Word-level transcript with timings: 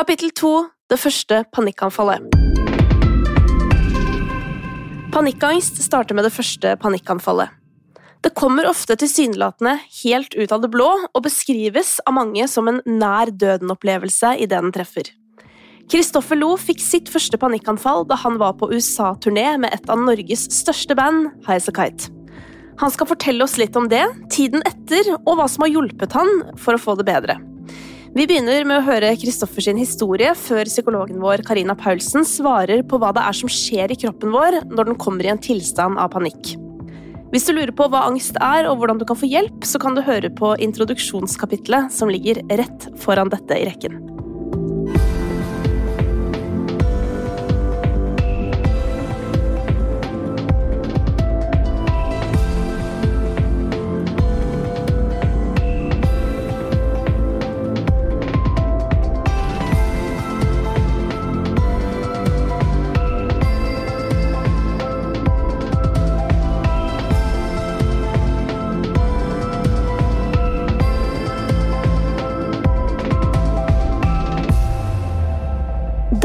Kapittel 0.00 0.30
to 0.32 0.50
Det 0.88 0.96
første 0.96 1.42
panikkanfallet. 1.52 2.22
Panikkangst 5.12 5.76
starter 5.84 6.16
med 6.16 6.24
det 6.24 6.30
første 6.32 6.70
panikkanfallet. 6.80 7.50
Det 8.24 8.30
kommer 8.32 8.70
ofte 8.70 8.96
tilsynelatende 8.96 9.74
helt 9.98 10.32
ut 10.38 10.54
av 10.56 10.62
det 10.64 10.70
blå 10.72 10.86
og 11.02 11.20
beskrives 11.26 11.98
av 12.06 12.16
mange 12.16 12.48
som 12.48 12.70
en 12.72 12.80
nær 12.88 13.28
døden-opplevelse 13.28 14.38
idet 14.40 14.54
den 14.56 14.72
treffer. 14.72 15.12
Kristoffer 15.92 16.40
Lo 16.40 16.54
fikk 16.56 16.80
sitt 16.80 17.12
første 17.12 17.36
panikkanfall 17.36 18.08
da 18.08 18.16
han 18.24 18.40
var 18.40 18.56
på 18.56 18.70
USA-turné 18.72 19.58
med 19.60 19.76
et 19.76 19.92
av 19.92 20.00
Norges 20.00 20.48
største 20.62 20.96
band, 20.96 21.28
Highasakite. 21.44 22.08
Han 22.80 22.96
skal 22.96 23.12
fortelle 23.12 23.44
oss 23.44 23.60
litt 23.60 23.76
om 23.76 23.92
det, 23.92 24.06
tiden 24.32 24.64
etter 24.64 25.12
og 25.18 25.34
hva 25.36 25.44
som 25.44 25.68
har 25.68 25.74
hjulpet 25.76 26.16
han 26.16 26.36
for 26.56 26.80
å 26.80 26.84
få 26.88 26.96
det 26.96 27.10
bedre. 27.12 27.36
Vi 28.10 28.24
begynner 28.26 28.64
med 28.66 28.80
å 28.80 28.82
høre 28.82 29.12
Kristoffer 29.14 29.62
sin 29.62 29.78
historie 29.78 30.32
før 30.34 30.66
psykologen 30.66 31.20
vår 31.22 31.44
Karina 31.46 31.76
Paulsen 31.78 32.24
svarer 32.26 32.82
på 32.82 32.98
hva 32.98 33.12
det 33.14 33.22
er 33.22 33.36
som 33.38 33.52
skjer 33.54 33.94
i 33.94 33.98
kroppen 34.02 34.32
vår 34.34 34.56
når 34.66 34.88
den 34.88 34.98
kommer 34.98 35.28
i 35.28 35.30
en 35.30 35.38
tilstand 35.38 35.94
av 35.94 36.10
panikk. 36.16 36.56
Hvis 37.30 37.46
du 37.46 37.52
lurer 37.54 37.70
på 37.70 37.86
hva 37.86 38.02
angst 38.08 38.34
er 38.42 38.66
og 38.66 38.80
hvordan 38.80 38.98
du 38.98 39.06
kan 39.06 39.20
få 39.20 39.30
hjelp, 39.30 39.62
så 39.62 39.78
kan 39.78 39.94
du 39.94 40.02
høre 40.02 40.32
på 40.34 40.56
introduksjonskapitlet 40.66 41.94
som 41.94 42.10
ligger 42.10 42.42
rett 42.50 42.88
foran 42.98 43.30
dette 43.30 43.54
i 43.54 43.68
rekken. 43.70 44.00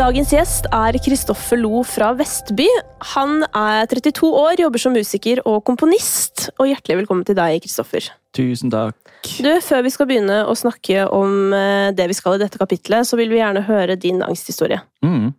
Dagens 0.05 0.29
gjest 0.29 0.67
er 0.69 0.93
Kristoffer 1.01 1.57
Lo 1.57 1.79
fra 1.87 2.11
Vestby. 2.13 2.67
Han 3.15 3.39
er 3.57 3.87
32 3.89 4.27
år, 4.37 4.59
jobber 4.61 4.81
som 4.83 4.93
musiker 4.93 5.39
og 5.49 5.63
komponist. 5.65 6.43
Og 6.59 6.67
hjertelig 6.69 6.99
velkommen 6.99 7.23
til 7.25 7.33
deg, 7.39 7.55
Kristoffer. 7.63 8.11
Tusen 8.37 8.69
takk. 8.69 8.99
Du, 9.41 9.49
Før 9.65 9.79
vi 9.81 9.91
skal 9.95 10.05
begynne 10.11 10.35
å 10.45 10.53
snakke 10.53 11.07
om 11.09 11.55
eh, 11.57 11.87
det 11.97 12.05
vi 12.11 12.17
skal 12.19 12.35
i 12.37 12.41
dette 12.43 12.61
kapitlet, 12.61 13.07
så 13.09 13.17
vil 13.17 13.33
vi 13.33 13.39
gjerne 13.39 13.63
høre 13.65 13.95
din 13.97 14.21
angsthistorie. 14.21 14.77
Mm. 15.01 15.31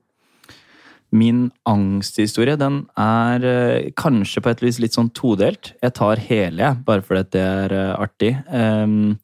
Min 1.14 1.44
angsthistorie 1.70 2.56
den 2.58 2.80
er 2.98 3.46
uh, 3.46 3.92
kanskje 3.94 4.42
på 4.42 4.50
et 4.50 4.64
vis 4.64 4.80
litt 4.82 4.98
sånn 4.98 5.12
todelt. 5.14 5.76
Jeg 5.78 5.94
tar 6.00 6.24
hele, 6.24 6.64
jeg, 6.64 6.80
bare 6.88 7.04
fordi 7.06 7.22
det 7.36 7.44
er 7.44 7.76
uh, 7.76 7.92
artig. 8.00 8.32
Um, 8.50 9.14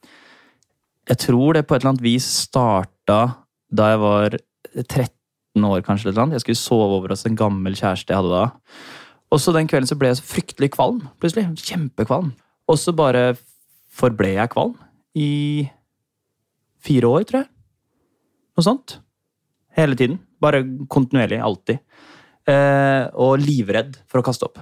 jeg 1.10 1.18
tror 1.24 1.58
det 1.58 1.64
på 1.66 1.74
et 1.74 1.82
eller 1.82 1.96
annet 1.96 2.06
vis 2.06 2.30
starta 2.44 3.18
da 3.74 3.90
jeg 3.90 4.02
var 4.04 4.38
13 4.86 5.10
år, 5.60 5.82
kanskje. 5.84 6.08
eller 6.10 6.26
noe. 6.26 6.32
Jeg 6.38 6.40
skulle 6.46 6.56
sove 6.56 6.96
over 6.98 7.12
hos 7.12 7.26
en 7.26 7.36
gammel 7.36 7.76
kjæreste 7.76 8.08
jeg 8.08 8.16
hadde 8.16 8.32
da. 8.32 8.46
Og 9.32 9.40
så 9.40 9.52
den 9.52 9.68
kvelden 9.68 9.88
så 9.88 9.96
ble 9.98 10.08
jeg 10.08 10.20
så 10.20 10.28
fryktelig 10.28 10.70
kvalm. 10.72 11.08
plutselig. 11.20 11.46
Kjempekvalm. 11.60 12.32
Og 12.68 12.78
så 12.78 12.92
bare 12.96 13.36
forble 13.92 14.34
jeg 14.34 14.52
kvalm 14.52 14.74
i 15.14 15.68
fire 16.80 17.08
år, 17.08 17.24
tror 17.28 17.42
jeg. 17.42 17.48
Noe 18.56 18.64
sånt. 18.64 18.98
Hele 19.76 19.96
tiden. 19.96 20.20
Bare 20.40 20.64
kontinuerlig. 20.88 21.40
Alltid. 21.40 21.80
Eh, 22.48 23.08
og 23.14 23.38
livredd 23.40 23.96
for 24.08 24.20
å 24.20 24.26
kaste 24.26 24.48
opp. 24.48 24.58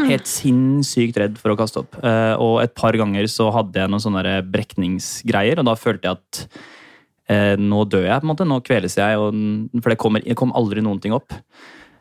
Helt 0.00 0.28
sinnssykt 0.28 1.18
redd 1.18 1.38
for 1.40 1.52
å 1.52 1.58
kaste 1.58 1.82
opp. 1.82 1.96
Eh, 2.02 2.34
og 2.40 2.60
et 2.62 2.74
par 2.78 2.96
ganger 2.96 3.26
så 3.30 3.50
hadde 3.52 3.80
jeg 3.80 3.90
noen 3.90 4.02
sånne 4.02 4.38
brekningsgreier, 4.48 5.60
og 5.60 5.66
da 5.68 5.74
følte 5.76 6.08
jeg 6.08 6.20
at 6.20 6.60
eh, 7.30 7.54
nå 7.60 7.84
dør 7.86 8.08
jeg, 8.08 8.20
på 8.20 8.26
en 8.26 8.32
måte. 8.32 8.48
Nå 8.48 8.60
kveles 8.66 8.98
jeg, 8.98 9.20
og, 9.20 9.36
for 9.80 9.94
det 9.94 10.00
kommer, 10.00 10.24
det 10.24 10.38
kom 10.38 10.54
aldri 10.58 10.82
noen 10.84 11.00
ting 11.02 11.14
opp. 11.16 11.36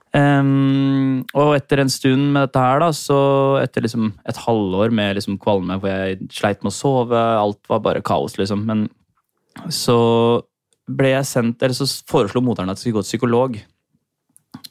Um, 0.09 1.21
og 1.37 1.51
etter 1.53 1.83
en 1.83 1.91
stund 1.93 2.31
med 2.33 2.47
dette 2.47 2.61
her, 2.63 2.79
da, 2.81 2.89
så 2.97 3.19
etter 3.61 3.85
liksom 3.85 4.07
et 4.29 4.39
halvår 4.41 4.93
med 4.95 5.19
liksom 5.19 5.37
kvalme 5.41 5.77
hvor 5.77 5.91
jeg 5.91 6.31
sleit 6.33 6.63
med 6.63 6.71
å 6.71 6.77
sove, 6.79 7.19
alt 7.19 7.61
var 7.69 7.83
bare 7.85 8.05
kaos, 8.05 8.39
liksom. 8.41 8.65
Men 8.65 8.87
så 9.73 9.99
ble 10.89 11.13
jeg 11.13 11.29
sendt, 11.29 11.61
eller 11.61 11.77
så 11.77 11.85
foreslo 12.09 12.41
moderen 12.41 12.71
at 12.71 12.79
jeg 12.79 12.87
skulle 12.87 12.99
gå 12.99 13.05
til 13.05 13.13
psykolog. 13.13 13.59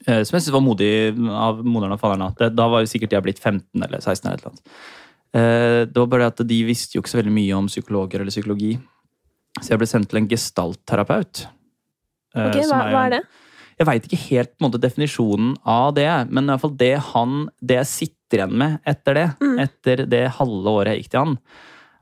Uh, 0.09 0.23
som 0.27 0.35
jeg 0.35 0.43
syntes 0.43 0.55
var 0.57 0.67
modig 0.67 0.93
av 1.31 1.63
moderen 1.63 1.95
og 1.95 2.03
faderen. 2.03 2.55
Da 2.59 2.71
var 2.71 2.83
jo 2.83 2.91
sikkert 2.91 3.15
jeg 3.15 3.29
blitt 3.29 3.43
15 3.43 3.63
eller 3.79 4.01
16. 4.03 4.27
eller 4.27 4.35
et 4.35 4.43
eller 4.43 4.55
annet. 4.55 4.79
Uh, 5.29 5.83
det 5.87 6.01
var 6.01 6.11
bare 6.11 6.33
at 6.33 6.43
de 6.51 6.63
visste 6.67 6.97
jo 6.97 7.05
ikke 7.05 7.15
så 7.15 7.21
veldig 7.21 7.35
mye 7.37 7.59
om 7.61 7.71
psykologer 7.71 8.25
eller 8.25 8.35
psykologi. 8.35 8.75
Så 9.63 9.75
jeg 9.75 9.83
ble 9.83 9.89
sendt 9.91 10.11
til 10.11 10.23
en 10.23 10.31
gestaltterapeut. 10.31 11.45
Okay, 12.35 12.65
ok, 12.65 12.69
hva, 12.71 12.81
hva, 12.93 13.05
er 13.07 13.17
det? 13.17 13.23
Jeg 13.79 13.87
veit 13.87 14.07
ikke 14.09 14.21
helt 14.25 14.53
på 14.53 14.63
en 14.63 14.67
måte, 14.69 14.83
definisjonen 14.83 15.55
av 15.69 15.95
det, 15.97 16.11
men 16.33 16.45
i 16.47 16.53
hvert 16.53 16.65
fall 16.65 16.77
det 16.81 16.95
han 17.13 17.35
Det 17.63 17.79
jeg 17.79 17.91
sitter 17.93 18.43
igjen 18.43 18.59
med 18.61 18.79
etter 18.89 19.17
det, 19.17 19.27
mm. 19.41 19.59
etter 19.65 20.05
det 20.11 20.25
halve 20.37 20.73
året 20.81 20.93
jeg 20.93 21.05
gikk 21.05 21.13
til 21.15 21.23
han, 21.23 21.37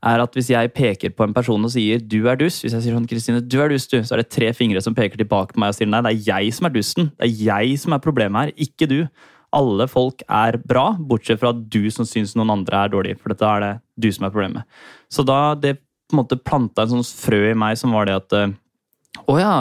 er 0.06 0.22
at 0.24 0.34
hvis 0.36 0.48
jeg 0.50 0.72
peker 0.74 1.12
på 1.14 1.26
en 1.26 1.34
person 1.34 1.62
og 1.62 1.70
sier 1.72 2.00
'du 2.02 2.26
er 2.28 2.36
dus', 2.36 2.60
hvis 2.62 2.74
jeg 2.74 2.82
sier 2.82 2.96
sånn 2.96 3.06
'Kristine, 3.06 3.40
du 3.40 3.60
er 3.62 3.68
dus, 3.70 3.86
du, 3.86 4.02
så 4.02 4.14
er 4.14 4.22
det 4.22 4.30
tre 4.30 4.52
fingre 4.52 4.82
som 4.82 4.94
peker 4.94 5.16
tilbake 5.16 5.54
på 5.54 5.60
meg 5.60 5.70
og 5.70 5.78
sier 5.78 5.86
'nei, 5.86 6.02
det 6.02 6.12
er 6.12 6.26
jeg 6.34 6.54
som 6.54 6.66
er 6.66 6.74
dusten'. 6.74 7.10
Det 7.14 7.26
er 7.26 7.44
jeg 7.46 7.78
som 7.78 7.92
er 7.92 8.02
problemet 8.02 8.46
her, 8.46 8.52
ikke 8.58 8.88
du. 8.88 9.08
Alle 9.54 9.86
folk 9.86 10.22
er 10.28 10.58
bra, 10.58 10.96
bortsett 10.98 11.40
fra 11.40 11.52
du 11.52 11.90
som 11.90 12.04
syns 12.04 12.34
noen 12.34 12.50
andre 12.50 12.84
er 12.84 12.88
dårlige, 12.88 13.18
For 13.20 13.28
dette 13.30 13.46
er 13.46 13.60
det 13.60 13.80
du 13.98 14.12
som 14.12 14.26
er 14.26 14.30
problemet. 14.30 14.64
Så 15.08 15.24
da 15.24 15.54
det 15.54 15.78
på 16.06 16.14
en 16.14 16.22
måte 16.22 16.38
planta 16.38 16.84
en 16.84 16.96
sånn 16.96 17.06
frø 17.06 17.50
i 17.50 17.58
meg 17.58 17.78
som 17.80 17.94
var 17.96 18.08
det 18.08 18.16
at 18.20 18.36
eh, 18.36 18.54
Å 19.26 19.38
ja, 19.40 19.54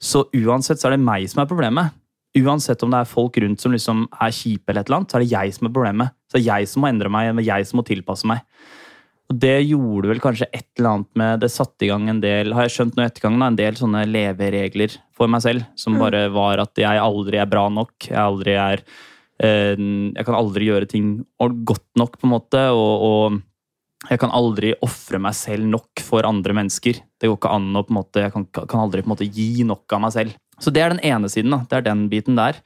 så 0.00 0.26
uansett 0.36 0.80
så 0.80 0.88
er 0.88 0.96
det 0.96 1.04
meg 1.04 1.24
som 1.30 1.42
er 1.42 1.48
problemet. 1.48 1.96
Uansett 2.38 2.82
om 2.84 2.92
det 2.92 3.00
er 3.00 3.08
folk 3.10 3.38
rundt 3.42 3.62
som 3.62 3.72
liksom 3.74 4.04
er 4.12 4.34
kjipe, 4.34 4.70
eller 4.70 4.84
et 4.84 4.90
eller 4.90 5.00
annet, 5.00 5.10
så 5.10 5.18
er 5.18 5.24
det 5.24 5.32
jeg 5.32 5.56
som 5.56 5.66
er 5.66 5.72
problemet. 5.74 6.14
Så 6.28 6.36
det 6.36 6.42
er 6.42 6.60
jeg 6.60 6.70
som 6.70 6.84
må 6.84 6.90
endre 6.90 7.10
meg, 7.12 7.30
det 7.34 7.42
er 7.42 7.48
jeg 7.48 7.70
som 7.70 7.80
må 7.80 7.84
tilpasse 7.88 8.28
meg. 8.28 8.44
Og 9.30 9.38
Det 9.38 9.56
gjorde 9.62 10.10
vel 10.10 10.22
kanskje 10.22 10.48
et 10.50 10.66
eller 10.78 10.90
annet 10.90 11.10
med 11.20 11.42
Det 11.44 11.50
satte 11.54 11.86
i 11.86 11.90
gang 11.90 12.08
en 12.10 12.22
del 12.22 12.50
har 12.56 12.66
jeg 12.66 12.74
skjønt 12.74 12.96
nå 12.98 13.04
ettergang, 13.04 13.36
en 13.46 13.58
del 13.58 13.78
sånne 13.78 14.02
leveregler 14.10 14.96
for 15.14 15.30
meg 15.30 15.44
selv. 15.44 15.68
Som 15.78 15.96
mm. 15.96 16.00
bare 16.02 16.24
var 16.34 16.64
at 16.64 16.82
jeg 16.82 17.02
aldri 17.02 17.38
er 17.38 17.50
bra 17.50 17.68
nok. 17.70 17.94
Jeg 18.08 18.18
aldri 18.18 18.56
er 18.58 18.82
eh, 19.42 19.76
Jeg 19.78 20.26
kan 20.26 20.38
aldri 20.38 20.70
gjøre 20.70 20.90
ting 20.90 21.12
godt 21.38 21.86
nok, 21.98 22.18
på 22.18 22.26
en 22.26 22.34
måte. 22.34 22.64
og, 22.74 23.06
og 23.06 23.40
jeg 24.08 24.20
kan 24.22 24.32
aldri 24.32 24.72
ofre 24.80 25.20
meg 25.20 25.34
selv 25.36 25.66
nok 25.68 26.00
for 26.00 26.24
andre 26.24 26.54
mennesker. 26.56 27.02
Det 27.20 27.28
går 27.28 27.36
ikke 27.36 27.52
an 27.52 27.68
å 27.76 27.82
på 27.84 27.92
en 27.92 27.98
måte, 27.98 28.22
Jeg 28.24 28.32
kan, 28.32 28.46
kan 28.48 28.80
aldri 28.80 29.02
på 29.02 29.10
en 29.10 29.12
måte 29.12 29.28
gi 29.28 29.64
nok 29.66 29.92
av 29.92 30.00
meg 30.00 30.14
selv. 30.14 30.36
Så 30.60 30.72
det 30.72 30.80
er 30.80 30.94
den 30.94 31.04
ene 31.04 31.28
siden. 31.28 31.52
da, 31.52 31.66
Det 31.68 31.76
er 31.76 31.82
den 31.90 32.08
biten 32.08 32.36
der. 32.36 32.62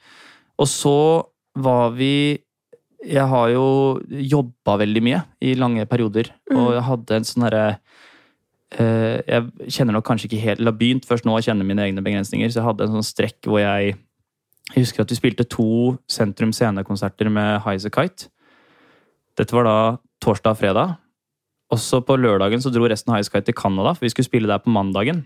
Og 0.58 0.68
så 0.68 1.26
var 1.54 1.90
vi 1.90 2.40
Jeg 3.04 3.26
har 3.28 3.48
jo 3.50 4.00
jobba 4.08 4.78
veldig 4.80 5.02
mye 5.02 5.24
i 5.42 5.52
lange 5.54 5.84
perioder, 5.84 6.30
mm. 6.50 6.56
og 6.56 6.72
jeg 6.72 6.84
hadde 6.86 7.16
en 7.18 7.26
sånn 7.28 7.44
herre 7.44 7.64
uh, 8.80 9.18
Jeg 9.28 9.68
kjenner 9.68 9.92
nok 9.92 10.06
kanskje 10.08 10.30
ikke 10.30 10.40
helt 10.40 10.62
Eller 10.62 10.72
begynt 10.72 11.04
først 11.04 11.26
nå 11.28 11.34
å 11.36 11.42
kjenne 11.44 11.66
mine 11.68 11.84
egne 11.84 12.00
begrensninger, 12.00 12.48
så 12.48 12.62
jeg 12.62 12.68
hadde 12.70 12.86
en 12.86 12.96
sånn 12.96 13.04
strekk 13.04 13.44
hvor 13.44 13.60
jeg 13.60 13.92
Jeg 14.72 14.86
husker 14.86 15.04
at 15.04 15.12
vi 15.12 15.20
spilte 15.20 15.44
to 15.44 15.98
Sentrum 16.08 16.54
Scene-konserter 16.56 17.28
med 17.28 17.60
Highasakite. 17.66 18.30
Dette 19.36 19.52
var 19.52 19.68
da 19.68 19.78
torsdag 20.24 20.54
og 20.54 20.62
fredag. 20.62 20.96
Også 21.74 22.00
på 22.06 22.16
lørdagen 22.20 22.62
så 22.62 22.70
dro 22.72 22.86
resten 22.90 23.12
av 23.12 23.18
High 23.18 23.26
Sky 23.26 23.42
til 23.44 23.56
Canada, 23.58 23.94
for 23.96 24.06
vi 24.06 24.12
skulle 24.12 24.28
spille 24.28 24.50
der 24.50 24.62
på 24.62 24.72
mandagen. 24.72 25.24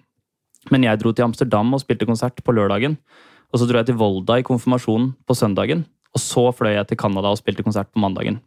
Men 0.73 0.85
jeg 0.87 1.01
dro 1.01 1.13
til 1.13 1.27
Amsterdam 1.27 1.75
og 1.75 1.83
spilte 1.83 2.09
konsert 2.09 2.41
på 2.45 2.55
lørdagen. 2.55 2.97
Og 3.53 3.61
så 3.61 3.69
dro 3.69 3.81
jeg 3.81 3.91
til 3.91 3.99
Volda 4.01 4.39
i 4.41 4.47
konfirmasjonen 4.47 5.13
på 5.29 5.37
søndagen. 5.37 5.85
Og 6.17 6.23
så 6.23 6.49
fløy 6.57 6.75
jeg 6.75 6.89
til 6.91 7.01
Canada 7.01 7.33
og 7.33 7.41
spilte 7.41 7.65
konsert 7.67 7.91
på 7.93 8.03
mandagen. 8.03 8.41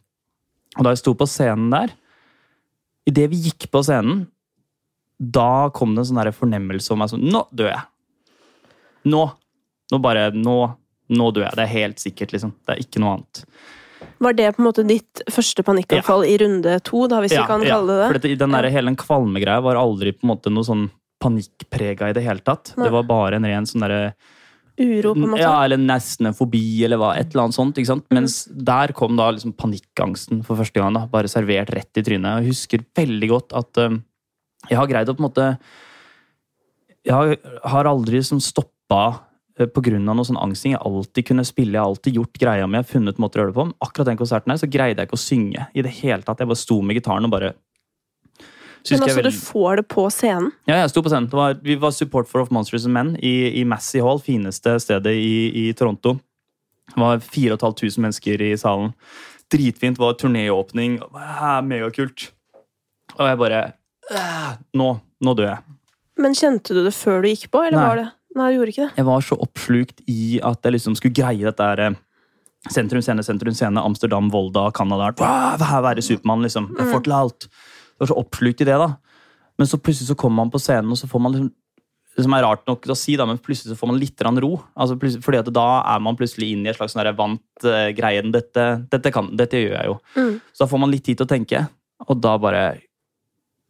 Og 0.78 0.86
da 0.86 0.92
jeg 0.92 1.02
sto 1.02 1.14
på 1.18 1.28
scenen 1.28 1.72
der, 1.72 1.92
idet 3.08 3.28
vi 3.32 3.40
gikk 3.48 3.68
på 3.72 3.82
scenen, 3.84 4.26
da 5.22 5.70
kom 5.74 5.94
det 5.94 6.02
en 6.02 6.10
sånn 6.10 6.34
fornemmelse 6.34 6.90
om 6.94 6.98
meg 6.98 7.10
sånn 7.12 7.26
Nå 7.30 7.44
dør 7.54 7.68
jeg! 7.70 7.84
Nå! 9.12 9.22
Nå 9.92 9.98
bare 10.02 10.30
Nå, 10.34 10.56
nå 11.12 11.28
dør 11.34 11.46
jeg. 11.46 11.58
Det 11.58 11.64
er 11.66 11.74
helt 11.76 12.02
sikkert, 12.02 12.34
liksom. 12.34 12.54
Det 12.64 12.74
er 12.74 12.82
ikke 12.82 13.02
noe 13.02 13.18
annet. 13.18 13.44
Var 14.22 14.36
det 14.38 14.50
på 14.56 14.62
en 14.62 14.68
måte 14.68 14.84
ditt 14.86 15.22
første 15.32 15.64
panikkanfall 15.66 16.26
ja. 16.26 16.34
i 16.34 16.36
runde 16.42 16.76
to, 16.86 17.06
da, 17.10 17.22
hvis 17.24 17.34
ja, 17.34 17.42
vi 17.42 17.50
kan 17.50 17.64
kalle 17.66 17.88
det 17.88 18.00
det? 18.00 18.10
For 18.10 18.18
dette, 18.20 18.36
den 18.44 18.56
der, 18.56 18.68
hele 18.74 18.92
den 18.92 19.00
kvalmegreia 19.00 19.64
var 19.64 19.80
aldri 19.80 20.14
på 20.14 20.26
en 20.26 20.32
måte 20.34 20.52
noe 20.52 20.66
sånn 20.66 20.86
panikkprega 21.22 22.10
i 22.10 22.14
det 22.16 22.24
hele 22.26 22.42
tatt. 22.44 22.74
Nei. 22.76 22.86
Det 22.86 22.94
var 22.94 23.08
bare 23.08 23.38
en 23.38 23.48
ren 23.48 23.68
sånn 23.68 23.84
derre 23.86 24.14
Uro, 24.80 25.12
på 25.12 25.20
en 25.20 25.32
måte? 25.34 25.42
Ja, 25.44 25.52
eller 25.66 25.76
nesten 25.76 26.30
en 26.30 26.36
fobi, 26.36 26.64
eller 26.86 26.96
hva, 27.00 27.12
et 27.20 27.34
eller 27.34 27.44
annet 27.44 27.56
sånt. 27.58 27.76
ikke 27.76 27.90
sant? 27.90 28.06
Mens 28.14 28.38
mm. 28.48 28.62
der 28.70 28.94
kom 28.96 29.18
da 29.18 29.28
liksom 29.34 29.52
panikkangsten 29.58 30.40
for 30.46 30.58
første 30.58 30.80
gang. 30.80 30.96
da, 30.96 31.04
Bare 31.12 31.30
servert 31.30 31.70
rett 31.76 32.00
i 32.00 32.04
trynet. 32.06 32.40
Jeg 32.40 32.54
husker 32.54 32.86
veldig 32.96 33.28
godt 33.34 33.56
at 33.58 33.82
um, 33.84 34.00
jeg 34.70 34.78
har 34.80 34.88
greid 34.88 35.10
å 35.10 35.16
på 35.18 35.22
en 35.22 35.26
måte 35.26 35.46
Jeg 37.02 37.38
har 37.66 37.88
aldri 37.90 38.22
som 38.24 38.40
stoppa 38.40 39.02
eh, 39.58 39.66
av 39.66 40.16
noe 40.16 40.28
sånn 40.28 40.40
angsting. 40.40 40.76
Jeg 40.76 40.82
alltid 40.84 41.26
kunne 41.28 41.44
spille, 41.44 41.76
jeg 41.76 41.82
har 41.82 41.90
alltid 41.90 42.16
gjort 42.20 42.40
greia 42.40 42.66
mi. 42.66 42.78
Jeg 42.78 42.86
har 42.86 42.92
funnet 42.92 43.20
måter 43.22 43.40
å 43.40 43.42
gjøre 43.42 43.52
det 43.52 43.58
på. 43.58 43.66
Men 43.68 43.76
akkurat 43.86 44.10
den 44.10 44.20
konserten 44.20 44.52
her 44.52 44.60
så 44.60 44.70
greide 44.70 45.02
jeg 45.02 45.10
ikke 45.10 45.18
å 45.18 45.22
synge 45.22 45.66
i 45.74 45.84
det 45.84 45.92
hele 46.00 46.22
tatt. 46.26 46.40
Jeg 46.42 46.50
bare 46.50 46.62
sto 46.62 46.80
med 46.82 46.98
gitaren 46.98 47.28
og 47.28 47.34
bare 47.34 47.52
Men 47.52 48.98
altså, 49.02 49.20
altså, 49.20 49.22
du 49.22 49.38
får 49.38 49.76
det 49.78 49.86
på 49.92 50.08
scenen. 50.10 50.50
Ja, 50.66 50.80
jeg 50.80 50.90
sto 50.90 51.02
på 51.04 51.12
scenen. 51.12 51.28
Det 51.30 51.38
var, 51.38 51.58
vi 51.62 51.76
var 51.78 51.92
support 51.94 52.28
for 52.28 52.42
Of 52.42 52.50
Monsters 52.50 52.86
and 52.88 52.96
Men 52.96 53.16
i, 53.22 53.60
i 53.60 53.64
Massey 53.64 54.02
Hall, 54.02 54.18
fineste 54.18 54.74
stedet 54.82 55.14
i, 55.14 55.68
i 55.68 55.72
Toronto. 55.78 56.16
Det 56.92 57.00
var 57.00 57.20
4500 57.22 58.02
mennesker 58.02 58.42
i 58.42 58.56
salen. 58.58 58.90
Dritfint. 59.52 59.98
Det 59.98 60.02
var 60.02 60.16
turnéåpning. 60.18 60.98
Megakult. 61.68 62.32
Og 63.18 63.28
jeg 63.28 63.38
bare 63.38 63.62
Nå, 64.74 64.88
nå 65.22 65.32
dør 65.38 65.46
jeg. 65.46 65.76
Men 66.20 66.34
kjente 66.36 66.74
du 66.76 66.82
det 66.84 66.92
før 66.92 67.22
du 67.22 67.30
gikk 67.30 67.46
på, 67.52 67.62
eller 67.64 67.78
Nei. 67.78 67.86
var 67.86 68.00
det 68.00 68.08
Nei, 68.38 68.48
du 68.52 68.58
gjorde 68.58 68.72
ikke 68.72 68.86
det. 68.86 68.96
Jeg 69.00 69.08
var 69.08 69.24
så 69.26 69.38
oppslukt 69.44 70.02
i 70.10 70.38
at 70.44 70.64
jeg 70.64 70.76
liksom 70.76 70.96
skulle 70.98 71.16
greie 71.16 71.44
dette 71.44 71.68
her 71.68 71.84
eh, 71.84 72.00
Sentrum 72.72 73.02
Scene, 73.02 73.24
Sentrum 73.26 73.56
Scene, 73.58 73.80
Amsterdam, 73.82 74.28
Volda, 74.32 74.68
Canada. 74.74 75.10
Her 75.58 75.82
være 75.84 76.04
Supermann, 76.04 76.44
liksom. 76.46 76.70
Jeg 76.78 76.92
får 76.92 77.02
til 77.06 77.16
alt. 77.16 77.48
Jeg 77.48 78.04
var 78.04 78.12
så 78.12 78.20
oppslukt 78.22 78.62
i 78.62 78.68
det, 78.68 78.78
da. 78.78 78.92
Men 79.60 79.68
så 79.68 79.80
plutselig 79.82 80.12
så 80.12 80.18
kommer 80.18 80.44
man 80.44 80.52
på 80.52 80.60
scenen, 80.62 80.94
og 80.94 81.00
så 81.00 81.10
får 81.10 81.22
man 81.22 81.34
liksom 81.34 81.50
det 82.12 82.26
som 82.26 82.34
er 82.36 82.44
rart 82.44 82.66
nok 82.68 82.84
å 82.92 82.96
si, 82.98 83.14
da, 83.16 83.24
men 83.28 83.38
plutselig 83.40 83.72
så 83.72 83.78
får 83.78 83.88
man 83.88 84.00
litt 84.00 84.20
ro. 84.44 84.50
Altså, 84.76 84.98
fordi 85.24 85.38
at 85.40 85.48
da 85.54 85.68
er 85.94 86.02
man 86.04 86.16
plutselig 86.18 86.50
inn 86.52 86.66
i 86.66 86.68
et 86.68 86.76
slags 86.76 86.92
sånn 86.92 87.08
vant 87.16 87.64
uh, 87.64 87.88
greie. 87.96 88.24
Dette, 88.34 88.66
dette, 88.92 89.12
kan, 89.14 89.30
dette 89.36 89.62
gjør 89.62 89.76
jeg 89.78 89.88
jo. 89.88 89.94
Mm. 90.18 90.34
Så 90.52 90.64
da 90.64 90.68
får 90.68 90.82
man 90.82 90.92
litt 90.92 91.06
tid 91.08 91.20
til 91.20 91.24
å 91.24 91.30
tenke, 91.30 91.62
og 92.04 92.20
da 92.20 92.34
bare 92.42 92.64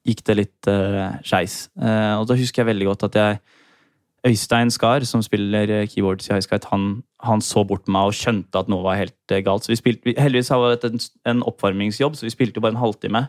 gikk 0.08 0.24
det 0.26 0.38
litt 0.40 0.70
uh, 0.70 1.20
skeis. 1.22 1.68
Uh, 1.78 2.18
og 2.18 2.26
da 2.30 2.38
husker 2.40 2.64
jeg 2.64 2.72
veldig 2.72 2.88
godt 2.90 3.06
at 3.10 3.20
jeg 3.20 3.38
Øystein 4.26 4.70
Skar, 4.70 5.02
som 5.08 5.22
spiller 5.24 5.70
eh, 5.70 5.88
keyboards 5.90 6.28
i 6.28 6.34
Highskite, 6.36 6.68
han, 6.70 7.02
han 7.26 7.42
så 7.42 7.64
bort 7.66 7.86
på 7.86 7.94
meg 7.94 8.10
og 8.10 8.14
skjønte 8.14 8.60
at 8.60 8.70
noe 8.70 8.84
var 8.84 9.00
helt 9.00 9.34
eh, 9.34 9.42
galt. 9.42 9.66
Så 9.66 9.72
vi 9.72 9.80
spilte, 9.80 10.14
heldigvis 10.14 10.52
var 10.54 10.76
det 10.76 10.92
en, 10.92 11.02
en 11.32 11.44
oppvarmingsjobb, 11.50 12.14
så 12.18 12.28
vi 12.28 12.34
spilte 12.34 12.60
jo 12.60 12.64
bare 12.64 12.76
en 12.76 12.82
halvtime. 12.84 13.24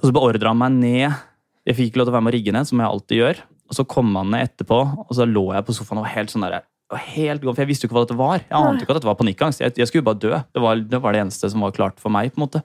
Og 0.00 0.08
så 0.08 0.14
beordra 0.14 0.52
han 0.52 0.60
meg 0.60 0.76
ned. 0.78 1.22
Jeg 1.66 1.76
fikk 1.76 1.90
ikke 1.90 2.02
lov 2.02 2.08
til 2.08 2.14
å 2.14 2.18
være 2.18 2.26
med 2.26 2.32
å 2.32 2.36
rigge 2.38 2.54
ned, 2.54 2.68
som 2.70 2.82
jeg 2.82 2.90
alltid 2.90 3.22
gjør. 3.22 3.42
Og 3.70 3.78
så 3.78 3.86
kom 3.86 4.14
han 4.18 4.30
ned 4.34 4.46
etterpå, 4.46 4.78
og 5.06 5.16
så 5.16 5.26
lå 5.26 5.48
jeg 5.54 5.66
på 5.66 5.74
sofaen 5.76 6.00
og 6.00 6.06
var 6.06 6.14
helt 6.16 6.32
sånn 6.32 6.46
der, 6.46 6.62
helt 6.98 7.44
for 7.46 7.62
jeg 7.62 7.70
visste 7.70 7.86
jo 7.86 7.90
ikke 7.90 7.98
hva 7.98 8.04
dette 8.06 8.18
var. 8.18 8.42
Jeg 8.42 8.56
ante 8.56 8.82
ikke 8.82 8.94
at 8.94 8.98
dette 8.98 9.10
var 9.10 9.18
panikkangst. 9.18 9.60
Jeg, 9.62 9.74
jeg 9.78 9.86
skulle 9.86 10.02
jo 10.02 10.08
bare 10.08 10.22
dø. 10.22 10.38
Det 10.54 10.62
var, 10.62 10.80
det 10.90 11.02
var 11.02 11.14
det 11.14 11.20
eneste 11.22 11.50
som 11.52 11.62
var 11.62 11.74
klart 11.76 12.00
for 12.02 12.10
meg. 12.10 12.32
på 12.34 12.40
en 12.40 12.46
måte. 12.46 12.62